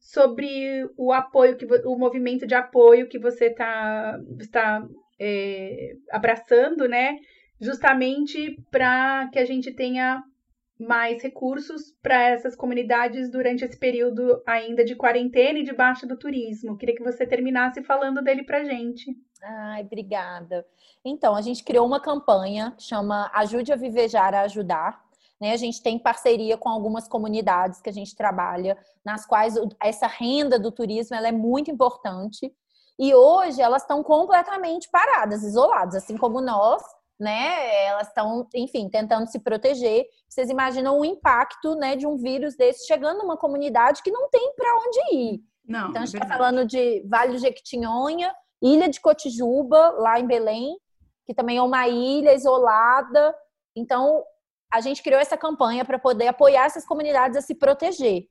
sobre 0.00 0.84
o 0.96 1.12
apoio, 1.12 1.56
que 1.56 1.66
o 1.86 1.96
movimento 1.96 2.48
de 2.48 2.54
apoio 2.56 3.08
que 3.08 3.18
você 3.18 3.48
tá, 3.48 4.18
está 4.40 4.84
é, 5.20 5.92
abraçando, 6.10 6.88
né? 6.88 7.16
Justamente 7.60 8.56
para 8.72 9.28
que 9.32 9.38
a 9.38 9.44
gente 9.44 9.72
tenha 9.72 10.20
mais 10.80 11.22
recursos 11.22 11.92
para 12.02 12.20
essas 12.24 12.56
comunidades 12.56 13.30
durante 13.30 13.64
esse 13.64 13.78
período 13.78 14.42
ainda 14.44 14.84
de 14.84 14.96
quarentena 14.96 15.60
e 15.60 15.64
debaixo 15.64 16.08
do 16.08 16.18
turismo. 16.18 16.76
Queria 16.76 16.96
que 16.96 17.04
você 17.04 17.24
terminasse 17.24 17.84
falando 17.84 18.20
dele 18.20 18.42
para 18.42 18.64
gente. 18.64 19.14
Ai, 19.44 19.82
obrigada. 19.82 20.66
Então, 21.04 21.34
a 21.34 21.42
gente 21.42 21.62
criou 21.62 21.86
uma 21.86 22.00
campanha, 22.00 22.74
chama 22.78 23.30
Ajude 23.34 23.72
a 23.72 23.76
Vivejar 23.76 24.34
a 24.34 24.42
Ajudar. 24.42 25.04
Né? 25.40 25.52
A 25.52 25.56
gente 25.56 25.82
tem 25.82 25.98
parceria 25.98 26.56
com 26.56 26.68
algumas 26.68 27.06
comunidades 27.06 27.80
que 27.80 27.90
a 27.90 27.92
gente 27.92 28.16
trabalha, 28.16 28.78
nas 29.04 29.26
quais 29.26 29.54
essa 29.82 30.06
renda 30.06 30.58
do 30.58 30.72
turismo 30.72 31.14
ela 31.14 31.28
é 31.28 31.32
muito 31.32 31.70
importante. 31.70 32.50
E 32.98 33.14
hoje 33.14 33.60
elas 33.60 33.82
estão 33.82 34.02
completamente 34.02 34.88
paradas, 34.88 35.42
isoladas, 35.42 35.96
assim 35.96 36.16
como 36.16 36.40
nós, 36.40 36.82
né? 37.18 37.86
Elas 37.86 38.08
estão, 38.08 38.46
enfim, 38.54 38.88
tentando 38.88 39.26
se 39.26 39.38
proteger. 39.40 40.06
Vocês 40.28 40.48
imaginam 40.48 40.98
o 40.98 41.04
impacto, 41.04 41.74
né, 41.74 41.96
de 41.96 42.06
um 42.06 42.16
vírus 42.16 42.56
desse 42.56 42.86
chegando 42.86 43.18
numa 43.18 43.36
comunidade 43.36 44.02
que 44.02 44.10
não 44.10 44.30
tem 44.30 44.54
para 44.54 44.76
onde 44.78 45.14
ir. 45.14 45.40
Não, 45.66 45.88
então 45.90 46.02
a 46.02 46.06
gente 46.06 46.20
está 46.20 46.34
é 46.34 46.38
falando 46.38 46.64
de 46.66 47.02
Vale 47.08 47.32
do 47.32 47.38
Jequitinhonha, 47.38 48.34
Ilha 48.64 48.88
de 48.88 49.00
Cotijuba, 49.00 49.90
lá 49.98 50.18
em 50.18 50.26
Belém, 50.26 50.76
que 51.26 51.34
também 51.34 51.58
é 51.58 51.62
uma 51.62 51.86
ilha 51.86 52.34
isolada. 52.34 53.34
Então 53.76 54.24
a 54.72 54.80
gente 54.80 55.02
criou 55.02 55.20
essa 55.20 55.36
campanha 55.36 55.84
para 55.84 55.98
poder 55.98 56.26
apoiar 56.26 56.64
essas 56.64 56.86
comunidades 56.86 57.36
a 57.36 57.42
se 57.42 57.54
proteger 57.54 58.26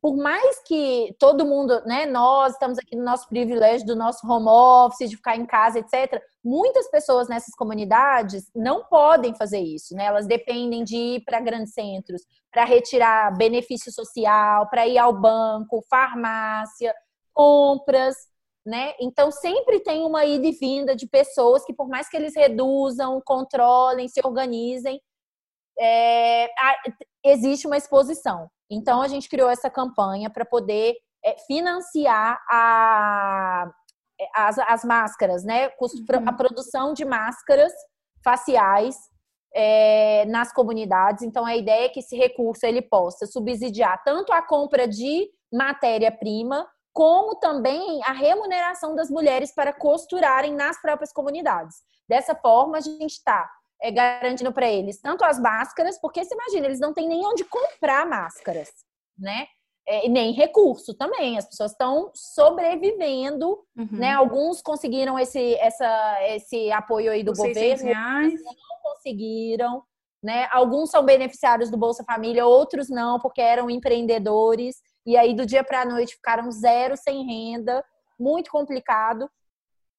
por 0.00 0.16
mais 0.16 0.62
que 0.62 1.14
todo 1.18 1.44
mundo, 1.44 1.82
né, 1.84 2.06
nós 2.06 2.52
estamos 2.52 2.78
aqui 2.78 2.96
no 2.96 3.04
nosso 3.04 3.28
privilégio 3.28 3.86
do 3.86 3.96
nosso 3.96 4.26
home 4.26 4.48
office, 4.48 5.10
de 5.10 5.16
ficar 5.16 5.36
em 5.36 5.46
casa, 5.46 5.78
etc., 5.78 6.22
muitas 6.44 6.88
pessoas 6.90 7.28
nessas 7.28 7.54
comunidades 7.54 8.50
não 8.54 8.84
podem 8.84 9.34
fazer 9.34 9.58
isso, 9.58 9.94
né? 9.94 10.04
Elas 10.04 10.26
dependem 10.26 10.84
de 10.84 10.96
ir 10.96 11.24
para 11.24 11.40
grandes 11.40 11.74
centros 11.74 12.22
para 12.52 12.64
retirar 12.64 13.36
benefício 13.36 13.92
social, 13.92 14.68
para 14.68 14.86
ir 14.86 14.98
ao 14.98 15.12
banco, 15.12 15.84
farmácia, 15.90 16.94
compras, 17.32 18.14
né? 18.66 18.92
Então 19.00 19.30
sempre 19.30 19.80
tem 19.80 20.04
uma 20.04 20.24
ida 20.24 20.46
e 20.46 20.52
vinda 20.52 20.96
de 20.96 21.06
pessoas 21.06 21.64
que, 21.64 21.72
por 21.72 21.88
mais 21.88 22.08
que 22.08 22.16
eles 22.16 22.34
reduzam, 22.34 23.22
controlem, 23.24 24.08
se 24.08 24.20
organizem, 24.24 25.00
é, 25.78 26.48
existe 27.24 27.66
uma 27.66 27.76
exposição. 27.76 28.50
Então, 28.70 29.00
a 29.00 29.08
gente 29.08 29.28
criou 29.28 29.48
essa 29.48 29.70
campanha 29.70 30.28
para 30.30 30.44
poder 30.44 30.94
é, 31.24 31.36
financiar 31.46 32.40
a, 32.48 33.70
as, 34.34 34.58
as 34.58 34.84
máscaras, 34.84 35.44
né? 35.44 35.70
A 36.26 36.32
produção 36.32 36.92
de 36.92 37.04
máscaras 37.04 37.72
faciais 38.24 38.96
é, 39.54 40.24
nas 40.26 40.52
comunidades. 40.52 41.22
Então, 41.22 41.44
a 41.44 41.56
ideia 41.56 41.86
é 41.86 41.88
que 41.88 42.00
esse 42.00 42.16
recurso 42.16 42.66
ele 42.66 42.82
possa 42.82 43.26
subsidiar 43.26 44.02
tanto 44.02 44.32
a 44.32 44.42
compra 44.42 44.88
de 44.88 45.30
matéria-prima, 45.52 46.66
como 46.96 47.34
também 47.34 48.02
a 48.04 48.12
remuneração 48.12 48.94
das 48.94 49.10
mulheres 49.10 49.54
para 49.54 49.70
costurarem 49.70 50.54
nas 50.54 50.80
próprias 50.80 51.12
comunidades. 51.12 51.76
Dessa 52.08 52.34
forma, 52.34 52.78
a 52.78 52.80
gente 52.80 53.12
está 53.12 53.46
é, 53.82 53.90
garantindo 53.90 54.50
para 54.50 54.66
eles 54.66 54.98
tanto 54.98 55.22
as 55.22 55.38
máscaras, 55.38 56.00
porque 56.00 56.24
você 56.24 56.32
imagina, 56.32 56.64
eles 56.64 56.80
não 56.80 56.94
têm 56.94 57.06
nem 57.06 57.22
onde 57.26 57.44
comprar 57.44 58.06
máscaras, 58.06 58.70
né? 59.18 59.46
É, 59.86 60.08
nem 60.08 60.32
recurso 60.32 60.94
também. 60.94 61.36
As 61.36 61.44
pessoas 61.44 61.72
estão 61.72 62.10
sobrevivendo, 62.14 63.62
uhum. 63.76 63.88
né? 63.92 64.12
Alguns 64.12 64.62
conseguiram 64.62 65.18
esse, 65.18 65.54
essa, 65.56 66.16
esse 66.28 66.72
apoio 66.72 67.12
aí 67.12 67.22
do 67.22 67.32
Os 67.32 67.38
governo, 67.38 67.84
reais. 67.84 68.42
não 68.42 68.54
conseguiram, 68.82 69.82
né? 70.22 70.48
Alguns 70.50 70.88
são 70.88 71.04
beneficiários 71.04 71.70
do 71.70 71.76
Bolsa 71.76 72.02
Família, 72.04 72.46
outros 72.46 72.88
não, 72.88 73.20
porque 73.20 73.42
eram 73.42 73.68
empreendedores 73.68 74.76
e 75.06 75.16
aí 75.16 75.34
do 75.34 75.46
dia 75.46 75.62
para 75.62 75.82
a 75.82 75.84
noite 75.84 76.16
ficaram 76.16 76.50
zero 76.50 76.96
sem 76.96 77.24
renda, 77.24 77.84
muito 78.18 78.50
complicado. 78.50 79.30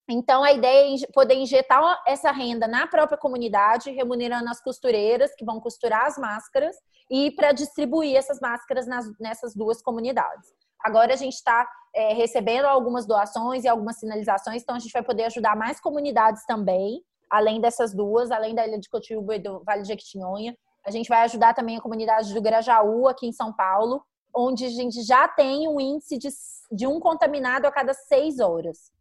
Então, 0.10 0.43
a 0.43 0.54
ideia 0.54 0.96
é 0.96 1.12
poder 1.12 1.36
injetar 1.36 2.02
essa 2.08 2.32
renda 2.32 2.67
na 2.67 2.88
própria 2.88 3.17
comunidade, 3.17 3.91
remunerando 3.91 4.50
as 4.50 4.62
costureiras 4.62 5.34
que 5.36 5.43
vão 5.43 5.60
costurar 5.60 6.06
as 6.06 6.17
máscaras 6.17 6.76
e 7.10 7.32
para 7.32 7.52
distribuir 7.52 8.15
essas 8.15 8.39
máscaras 8.39 8.88
nas, 8.88 9.06
nessas 9.20 9.54
duas 9.54 9.82
comunidades. 9.82 10.50
Agora 10.82 11.13
a 11.13 11.17
gente 11.17 11.34
está 11.34 11.67
é, 11.93 12.13
recebendo 12.13 12.65
algumas 12.65 13.06
doações 13.06 13.63
e 13.63 13.67
algumas 13.67 14.00
sinalizações, 14.00 14.62
então 14.62 14.76
a 14.76 14.80
gente 14.80 14.91
vai 14.91 15.04
poder 15.04 15.24
ajudar 15.24 15.56
mais 15.56 15.80
comunidades 15.80 16.46
também, 16.46 17.02
além 17.30 17.60
dessas 17.60 17.93
duas, 17.93 18.32
além 18.32 18.56
da 18.56 18.65
Ilha 18.65 18.80
de 18.80 18.89
Cotiúba 18.89 19.36
e 19.36 19.39
do 19.39 19.62
Vale 19.65 19.82
de 19.82 19.89
Jequitinhonha. 19.89 20.56
A 20.86 20.91
gente 20.91 21.10
vai 21.10 21.24
ajudar 21.24 21.54
também 21.54 21.78
a 21.78 21.82
comunidade 21.82 22.34
do 22.34 22.41
Grajaú, 22.41 23.08
aqui 23.08 23.28
em 23.28 23.34
São 23.34 23.52
Paulo, 23.52 24.02
onde 24.38 24.65
a 24.65 24.69
gente 24.69 25.02
já 25.02 25.28
tem 25.28 25.67
um 25.67 25.82
índice 25.82 26.17
de, 26.17 26.30
de 26.71 26.86
um 26.86 27.00
contaminado 27.00 27.65
a 27.65 27.71
cada 27.71 27.93
seis 27.93 28.39
horas. 28.39 28.91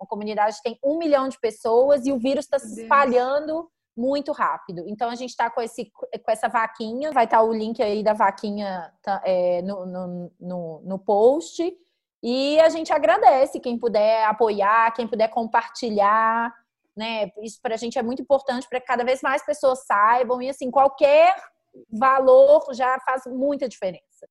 Uma 0.00 0.06
comunidade 0.06 0.62
tem 0.62 0.78
um 0.82 0.96
milhão 0.96 1.28
de 1.28 1.38
pessoas 1.38 2.06
e 2.06 2.12
o 2.12 2.18
vírus 2.18 2.46
está 2.46 2.58
se 2.58 2.82
espalhando 2.82 3.70
muito 3.96 4.32
rápido. 4.32 4.84
Então 4.86 5.08
a 5.08 5.14
gente 5.14 5.30
está 5.30 5.50
com, 5.50 5.60
esse, 5.60 5.90
com 5.90 6.30
essa 6.30 6.48
vaquinha, 6.48 7.12
vai 7.12 7.24
estar 7.24 7.38
tá 7.38 7.42
o 7.42 7.52
link 7.52 7.82
aí 7.82 8.02
da 8.02 8.12
vaquinha 8.12 8.92
tá, 9.02 9.22
é, 9.24 9.62
no, 9.62 9.86
no, 9.86 10.32
no, 10.40 10.80
no 10.82 10.98
post. 10.98 11.62
E 12.22 12.58
a 12.60 12.68
gente 12.68 12.92
agradece 12.92 13.60
quem 13.60 13.78
puder 13.78 14.24
apoiar, 14.24 14.92
quem 14.92 15.06
puder 15.06 15.28
compartilhar, 15.28 16.52
né? 16.96 17.30
Isso 17.42 17.60
para 17.62 17.74
a 17.74 17.78
gente 17.78 17.98
é 17.98 18.02
muito 18.02 18.22
importante 18.22 18.66
para 18.68 18.80
que 18.80 18.86
cada 18.86 19.04
vez 19.04 19.20
mais 19.22 19.44
pessoas 19.44 19.84
saibam 19.86 20.40
e 20.40 20.48
assim 20.48 20.70
qualquer 20.70 21.36
valor 21.90 22.66
já 22.72 22.98
faz 23.00 23.26
muita 23.26 23.68
diferença. 23.68 24.26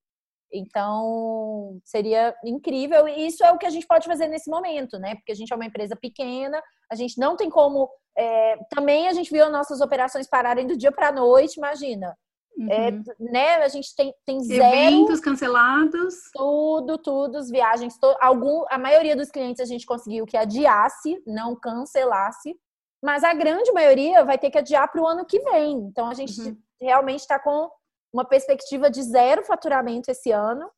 Então, 0.52 1.78
seria 1.84 2.34
incrível. 2.44 3.08
E 3.08 3.26
isso 3.26 3.44
é 3.44 3.50
o 3.52 3.58
que 3.58 3.66
a 3.66 3.70
gente 3.70 3.86
pode 3.86 4.06
fazer 4.06 4.28
nesse 4.28 4.50
momento, 4.50 4.98
né? 4.98 5.14
Porque 5.16 5.32
a 5.32 5.34
gente 5.34 5.52
é 5.52 5.56
uma 5.56 5.66
empresa 5.66 5.96
pequena, 5.96 6.62
a 6.90 6.94
gente 6.94 7.18
não 7.18 7.36
tem 7.36 7.50
como. 7.50 7.88
É, 8.16 8.56
também 8.70 9.08
a 9.08 9.12
gente 9.12 9.30
viu 9.30 9.50
nossas 9.50 9.80
operações 9.80 10.28
pararem 10.28 10.66
do 10.66 10.76
dia 10.76 10.92
para 10.92 11.08
a 11.08 11.12
noite, 11.12 11.56
imagina. 11.56 12.16
Uhum. 12.56 12.72
É, 12.72 12.90
né? 13.20 13.56
A 13.56 13.68
gente 13.68 13.94
tem, 13.94 14.14
tem 14.24 14.42
zero. 14.42 14.64
Eventos 14.64 15.20
cancelados. 15.20 16.14
Tudo, 16.32 16.96
tudo, 16.96 17.36
as 17.36 17.50
viagens. 17.50 17.98
To, 17.98 18.16
algum, 18.20 18.64
a 18.70 18.78
maioria 18.78 19.14
dos 19.14 19.30
clientes 19.30 19.60
a 19.60 19.66
gente 19.66 19.84
conseguiu 19.84 20.24
que 20.24 20.36
adiasse, 20.36 21.22
não 21.26 21.54
cancelasse. 21.54 22.56
Mas 23.02 23.22
a 23.22 23.34
grande 23.34 23.70
maioria 23.72 24.24
vai 24.24 24.38
ter 24.38 24.50
que 24.50 24.58
adiar 24.58 24.90
para 24.90 25.02
o 25.02 25.06
ano 25.06 25.26
que 25.26 25.38
vem. 25.40 25.74
Então 25.80 26.08
a 26.08 26.14
gente 26.14 26.40
uhum. 26.40 26.56
realmente 26.80 27.20
está 27.20 27.38
com 27.38 27.68
uma 28.16 28.24
perspectiva 28.24 28.90
de 28.90 29.02
zero 29.02 29.44
faturamento 29.44 30.10
esse 30.10 30.32
ano. 30.32 30.70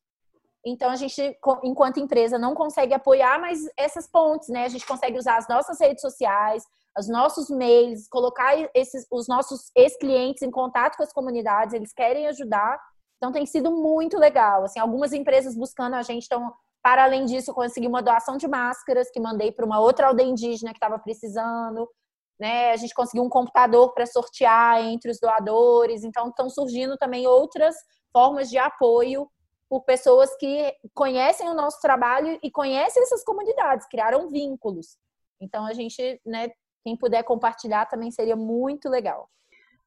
Então 0.65 0.89
a 0.89 0.97
gente, 0.97 1.37
enquanto 1.63 2.01
empresa, 2.01 2.37
não 2.37 2.53
consegue 2.53 2.93
apoiar, 2.93 3.39
mas 3.39 3.61
essas 3.77 4.07
pontes, 4.07 4.49
né? 4.49 4.65
A 4.65 4.67
gente 4.67 4.85
consegue 4.85 5.17
usar 5.17 5.37
as 5.37 5.47
nossas 5.47 5.79
redes 5.79 6.01
sociais, 6.01 6.63
os 6.97 7.07
nossos 7.07 7.49
mails, 7.49 8.09
colocar 8.09 8.51
esses, 8.75 9.07
os 9.09 9.25
nossos 9.29 9.71
ex-clientes 9.73 10.41
em 10.41 10.51
contato 10.51 10.97
com 10.97 11.03
as 11.03 11.13
comunidades, 11.13 11.73
eles 11.73 11.93
querem 11.93 12.27
ajudar. 12.27 12.77
Então 13.15 13.31
tem 13.31 13.45
sido 13.45 13.71
muito 13.71 14.17
legal. 14.17 14.65
Assim, 14.65 14.79
algumas 14.79 15.13
empresas 15.13 15.55
buscando 15.55 15.93
a 15.93 16.01
gente 16.01 16.23
estão 16.23 16.53
para 16.83 17.05
além 17.05 17.23
disso, 17.23 17.53
consegui 17.53 17.87
uma 17.87 18.01
doação 18.01 18.35
de 18.35 18.47
máscaras 18.47 19.09
que 19.11 19.19
mandei 19.19 19.51
para 19.51 19.65
uma 19.65 19.79
outra 19.79 20.07
aldeia 20.07 20.27
indígena 20.27 20.71
que 20.71 20.77
estava 20.77 20.99
precisando 20.99 21.89
né? 22.39 22.71
A 22.71 22.77
gente 22.77 22.93
conseguiu 22.93 23.23
um 23.23 23.29
computador 23.29 23.93
para 23.93 24.05
sortear 24.05 24.81
entre 24.85 25.11
os 25.11 25.19
doadores. 25.19 26.03
Então, 26.03 26.29
estão 26.29 26.49
surgindo 26.49 26.97
também 26.97 27.27
outras 27.27 27.75
formas 28.11 28.49
de 28.49 28.57
apoio 28.57 29.29
por 29.67 29.83
pessoas 29.83 30.35
que 30.37 30.73
conhecem 30.95 31.47
o 31.47 31.53
nosso 31.53 31.79
trabalho 31.79 32.39
e 32.41 32.49
conhecem 32.49 33.03
essas 33.03 33.23
comunidades, 33.23 33.87
criaram 33.87 34.29
vínculos. 34.29 34.97
Então, 35.39 35.65
a 35.65 35.73
gente, 35.73 36.19
né, 36.25 36.49
quem 36.83 36.97
puder 36.97 37.23
compartilhar 37.23 37.85
também 37.85 38.09
seria 38.09 38.35
muito 38.35 38.89
legal. 38.89 39.29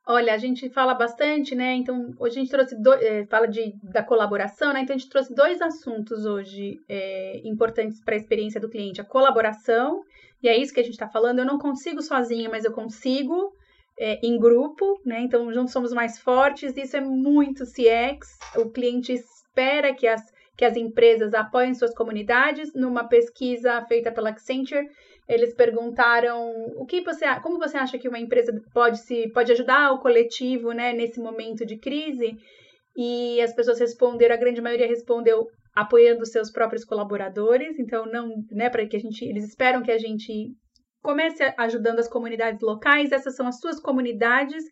Olha, 0.05 0.35
a 0.35 0.39
gente 0.39 0.69
fala 0.71 0.95
bastante, 0.95 1.55
né? 1.55 1.75
Então, 1.75 2.13
hoje 2.19 2.39
a 2.39 2.43
gente 2.43 2.51
trouxe, 2.51 2.75
do, 2.81 2.93
é, 2.95 3.25
fala 3.27 3.47
de, 3.47 3.73
da 3.83 4.03
colaboração, 4.03 4.73
né? 4.73 4.81
Então, 4.81 4.97
a 4.97 4.99
gente 4.99 5.09
trouxe 5.09 5.33
dois 5.33 5.63
assuntos 5.63 6.27
hoje 6.27 6.81
é, 6.89 7.41
importantes 7.45 8.03
para 8.05 8.15
a 8.15 8.19
experiência 8.19 8.61
do 8.61 8.69
cliente: 8.69 9.01
a 9.01 9.05
colaboração, 9.05 10.03
e 10.43 10.49
é 10.49 10.57
isso 10.57 10.75
que 10.75 10.81
a 10.81 10.83
gente 10.83 10.95
está 10.95 11.09
falando. 11.09 11.39
Eu 11.39 11.45
não 11.45 11.57
consigo 11.57 12.03
sozinha, 12.03 12.49
mas 12.51 12.65
eu 12.65 12.73
consigo 12.73 13.53
é, 13.97 14.19
em 14.27 14.37
grupo, 14.39 15.01
né? 15.07 15.21
Então, 15.21 15.53
juntos 15.53 15.73
somos 15.73 15.93
mais 15.93 16.19
fortes. 16.19 16.77
Isso 16.77 16.97
é 16.97 17.01
muito 17.01 17.65
CX. 17.65 18.39
O 18.57 18.71
cliente 18.71 19.13
espera 19.13 19.95
que 19.95 20.09
as, 20.09 20.21
que 20.57 20.65
as 20.65 20.77
empresas 20.77 21.33
apoiem 21.33 21.75
suas 21.75 21.95
comunidades. 21.95 22.75
Numa 22.75 23.05
pesquisa 23.05 23.81
feita 23.83 24.11
pela 24.11 24.31
Accenture, 24.31 24.89
eles 25.29 25.55
perguntaram 25.55 26.51
o 26.77 26.85
que 26.85 27.01
você, 27.01 27.25
como 27.41 27.59
você 27.59 27.77
acha 27.77 27.99
que 27.99 28.09
uma 28.09 28.19
empresa 28.19 28.53
pode 28.73 28.99
se 28.99 29.31
pode 29.33 29.53
ajudar 29.53 29.93
o 29.93 30.01
coletivo, 30.01 30.73
né, 30.73 30.93
nesse 30.93 31.21
momento 31.21 31.65
de 31.65 31.79
crise? 31.79 32.37
E 32.97 33.41
as 33.41 33.55
pessoas 33.55 33.81
responderam, 33.81 34.35
a 34.35 34.39
grande 34.39 34.61
maioria 34.61 34.87
respondeu 34.87 35.47
apoiando 35.75 36.27
seus 36.27 36.51
próprios 36.51 36.85
colaboradores, 36.85 37.79
então 37.79 38.05
não, 38.05 38.29
né, 38.51 38.69
para 38.69 38.87
que 38.87 38.97
a 38.97 39.01
gente, 39.01 39.25
eles 39.25 39.45
esperam 39.45 39.83
que 39.83 39.91
a 39.91 39.99
gente 39.99 40.53
comece 41.03 41.43
ajudando 41.57 41.99
as 41.99 42.09
comunidades 42.09 42.61
locais, 42.61 43.11
essas 43.11 43.35
são 43.35 43.47
as 43.47 43.59
suas 43.59 43.81
comunidades, 43.81 44.63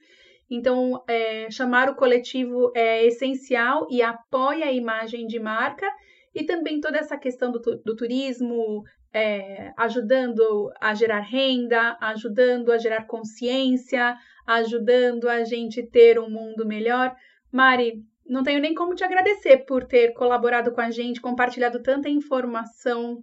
então 0.50 1.02
é, 1.08 1.50
chamar 1.50 1.88
o 1.88 1.94
coletivo 1.94 2.72
é 2.74 3.06
essencial 3.06 3.86
e 3.88 4.02
apoia 4.02 4.66
a 4.66 4.72
imagem 4.72 5.26
de 5.26 5.38
marca. 5.38 5.86
E 6.34 6.44
também 6.44 6.80
toda 6.80 6.98
essa 6.98 7.16
questão 7.16 7.50
do, 7.50 7.60
do 7.84 7.96
turismo, 7.96 8.82
é, 9.12 9.72
ajudando 9.76 10.72
a 10.80 10.94
gerar 10.94 11.20
renda, 11.20 11.96
ajudando 12.00 12.70
a 12.70 12.78
gerar 12.78 13.06
consciência, 13.06 14.16
ajudando 14.46 15.28
a 15.28 15.44
gente 15.44 15.82
ter 15.82 16.18
um 16.18 16.30
mundo 16.30 16.66
melhor. 16.66 17.14
Mari, 17.52 18.04
não 18.26 18.42
tenho 18.42 18.60
nem 18.60 18.74
como 18.74 18.94
te 18.94 19.02
agradecer 19.02 19.64
por 19.66 19.84
ter 19.84 20.12
colaborado 20.12 20.72
com 20.72 20.80
a 20.80 20.90
gente, 20.90 21.20
compartilhado 21.20 21.82
tanta 21.82 22.08
informação 22.08 23.22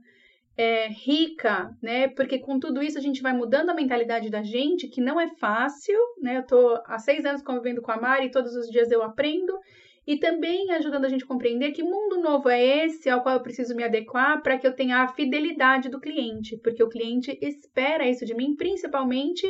é, 0.58 0.88
rica, 0.90 1.72
né? 1.82 2.10
Porque 2.10 2.40
com 2.40 2.60
tudo 2.60 2.82
isso 2.82 2.98
a 2.98 3.02
gente 3.02 3.22
vai 3.22 3.32
mudando 3.32 3.70
a 3.70 3.76
mentalidade 3.76 4.30
da 4.30 4.42
gente, 4.42 4.88
que 4.88 5.00
não 5.00 5.22
é 5.22 5.30
fácil, 5.36 5.98
né? 6.22 6.40
Eu 6.40 6.44
tô 6.48 6.82
há 6.86 6.98
seis 6.98 7.26
anos 7.26 7.42
convivendo 7.42 7.82
com 7.82 7.92
a 7.92 8.02
Mari, 8.02 8.32
todos 8.32 8.56
os 8.56 8.68
dias 8.68 8.92
eu 8.92 9.04
aprendo, 9.04 9.58
e 10.08 10.18
também 10.18 10.72
ajudando 10.72 11.04
a 11.04 11.10
gente 11.10 11.26
a 11.26 11.28
compreender 11.28 11.74
que 11.74 11.84
mundo 11.84 12.22
novo 12.22 12.48
é 12.48 12.86
esse 12.86 13.10
ao 13.10 13.22
qual 13.22 13.36
eu 13.36 13.44
preciso 13.44 13.76
me 13.76 13.84
adequar 13.84 14.42
para 14.42 14.58
que 14.58 14.66
eu 14.66 14.74
tenha 14.74 15.00
a 15.04 15.10
fidelidade 15.10 15.90
do 15.90 16.00
cliente, 16.00 16.56
porque 16.64 16.82
o 16.82 16.88
cliente 16.88 17.38
espera 17.42 18.08
isso 18.08 18.26
de 18.26 18.34
mim, 18.34 18.56
principalmente 18.56 19.46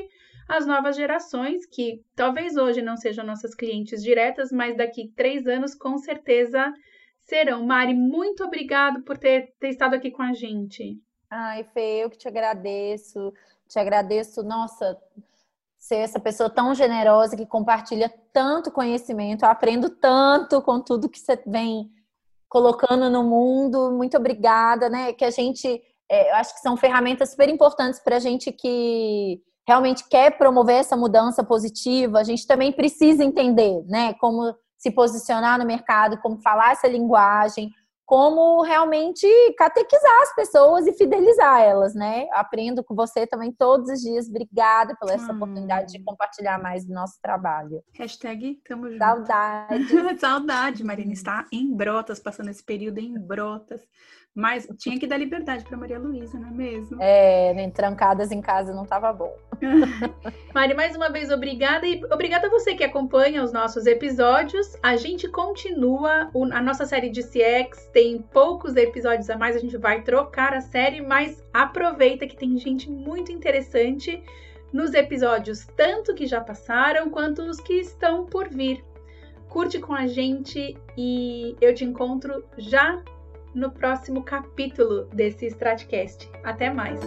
as 0.49 0.65
novas 0.65 0.95
gerações, 0.95 1.63
que 1.67 2.01
talvez 2.15 2.57
hoje 2.57 2.81
não 2.81 2.97
sejam 2.97 3.23
nossas 3.23 3.53
clientes 3.53 4.01
diretas, 4.01 4.51
mas 4.51 4.75
daqui 4.75 5.13
três 5.15 5.45
anos 5.45 5.75
com 5.75 5.95
certeza 5.99 6.73
serão. 7.19 7.63
Mari, 7.63 7.93
muito 7.93 8.43
obrigado 8.43 9.03
por 9.03 9.17
ter, 9.17 9.53
ter 9.59 9.69
estado 9.69 9.93
aqui 9.93 10.09
com 10.09 10.23
a 10.23 10.33
gente. 10.33 10.99
Ai, 11.29 11.65
Fê, 11.65 12.03
eu 12.03 12.09
que 12.09 12.17
te 12.17 12.27
agradeço. 12.27 13.31
Te 13.67 13.77
agradeço, 13.77 14.41
nossa, 14.41 14.97
ser 15.77 15.97
essa 15.97 16.19
pessoa 16.19 16.49
tão 16.49 16.73
generosa 16.73 17.35
que 17.35 17.45
compartilha 17.45 18.11
tanto 18.33 18.71
conhecimento. 18.71 19.43
Eu 19.43 19.49
aprendo 19.49 19.89
tanto 19.89 20.61
com 20.61 20.79
tudo 20.79 21.09
que 21.09 21.19
você 21.19 21.41
vem 21.45 21.89
colocando 22.49 23.09
no 23.09 23.23
mundo. 23.23 23.91
Muito 23.91 24.17
obrigada, 24.17 24.89
né? 24.89 25.13
Que 25.13 25.25
a 25.25 25.29
gente, 25.31 25.81
é, 26.09 26.31
eu 26.31 26.35
acho 26.35 26.53
que 26.55 26.61
são 26.61 26.75
ferramentas 26.75 27.31
super 27.31 27.49
importantes 27.49 27.99
para 27.99 28.17
a 28.17 28.19
gente 28.19 28.51
que 28.51 29.41
realmente 29.67 30.07
quer 30.09 30.37
promover 30.37 30.77
essa 30.77 30.97
mudança 30.97 31.43
positiva. 31.43 32.19
A 32.19 32.23
gente 32.23 32.47
também 32.47 32.71
precisa 32.71 33.23
entender, 33.23 33.83
né? 33.87 34.13
Como 34.15 34.55
se 34.77 34.91
posicionar 34.91 35.59
no 35.59 35.65
mercado, 35.65 36.19
como 36.19 36.41
falar 36.41 36.71
essa 36.71 36.87
linguagem, 36.87 37.69
como 38.07 38.61
realmente 38.61 39.27
catequizar 39.57 40.21
as 40.21 40.33
pessoas 40.33 40.87
e 40.87 40.93
fidelizar 40.93 41.59
elas, 41.59 41.93
né? 41.93 42.25
Aprendo 42.31 42.81
com 42.81 42.95
você 42.95 43.27
também 43.27 43.51
todos 43.51 43.89
os 43.91 43.99
dias. 43.99 44.29
Obrigada 44.29 44.95
por 44.97 45.09
essa 45.09 45.33
hum. 45.33 45.35
oportunidade 45.35 45.91
de 45.91 46.01
compartilhar 46.01 46.57
mais 46.57 46.85
do 46.85 46.93
nosso 46.93 47.19
trabalho. 47.21 47.83
Hashtag 47.93 48.61
tamo 48.65 48.89
junto. 48.89 48.99
Saudade. 48.99 49.87
Saudade, 50.19 50.83
Marina. 50.85 51.11
Está 51.11 51.45
em 51.51 51.75
brotas, 51.75 52.17
passando 52.17 52.49
esse 52.49 52.63
período 52.63 52.99
em 52.99 53.19
brotas. 53.19 53.81
Mas 54.37 54.67
tinha 54.77 54.99
que 54.99 55.07
dar 55.07 55.17
liberdade 55.17 55.63
para 55.63 55.75
Maria 55.75 55.97
Luísa, 55.97 56.37
não 56.37 56.49
é 56.49 56.51
mesmo? 56.51 57.01
É, 57.01 57.55
nem 57.55 57.71
trancadas 57.71 58.31
em 58.31 58.39
casa 58.39 58.71
não 58.71 58.83
estava 58.83 59.11
bom. 59.11 59.35
Mari, 60.53 60.75
mais 60.75 60.95
uma 60.95 61.09
vez, 61.09 61.31
obrigada. 61.31 61.87
E 61.87 61.99
obrigada 62.11 62.45
a 62.45 62.49
você 62.51 62.75
que 62.75 62.83
acompanha 62.83 63.43
os 63.43 63.51
nossos 63.51 63.87
episódios. 63.87 64.77
A 64.83 64.95
gente 64.95 65.27
continua 65.27 66.29
a 66.53 66.61
nossa 66.61 66.85
série 66.85 67.09
de 67.09 67.23
CX, 67.23 67.89
tem 67.91 68.19
poucos 68.31 68.75
episódios 68.75 69.27
a 69.31 69.35
mais, 69.35 69.55
a 69.55 69.59
gente 69.59 69.75
vai 69.75 70.03
trocar 70.03 70.53
a 70.53 70.61
série, 70.61 71.01
mas 71.01 71.43
aproveita 71.51 72.27
que 72.27 72.37
tem 72.37 72.59
gente 72.59 72.91
muito 72.91 73.31
interessante 73.31 74.21
nos 74.71 74.93
episódios, 74.93 75.65
tanto 75.75 76.13
que 76.13 76.27
já 76.27 76.41
passaram 76.41 77.09
quanto 77.09 77.41
os 77.41 77.59
que 77.59 77.73
estão 77.73 78.27
por 78.27 78.47
vir. 78.47 78.85
Curte 79.49 79.79
com 79.79 79.95
a 79.95 80.05
gente 80.05 80.77
e 80.95 81.55
eu 81.59 81.73
te 81.73 81.83
encontro 81.83 82.45
já 82.55 83.01
no 83.57 83.71
próximo 83.71 84.23
capítulo 84.23 85.05
desse 85.11 85.47
Stratcast. 85.47 86.29
Até 86.43 86.69
mais! 86.71 86.99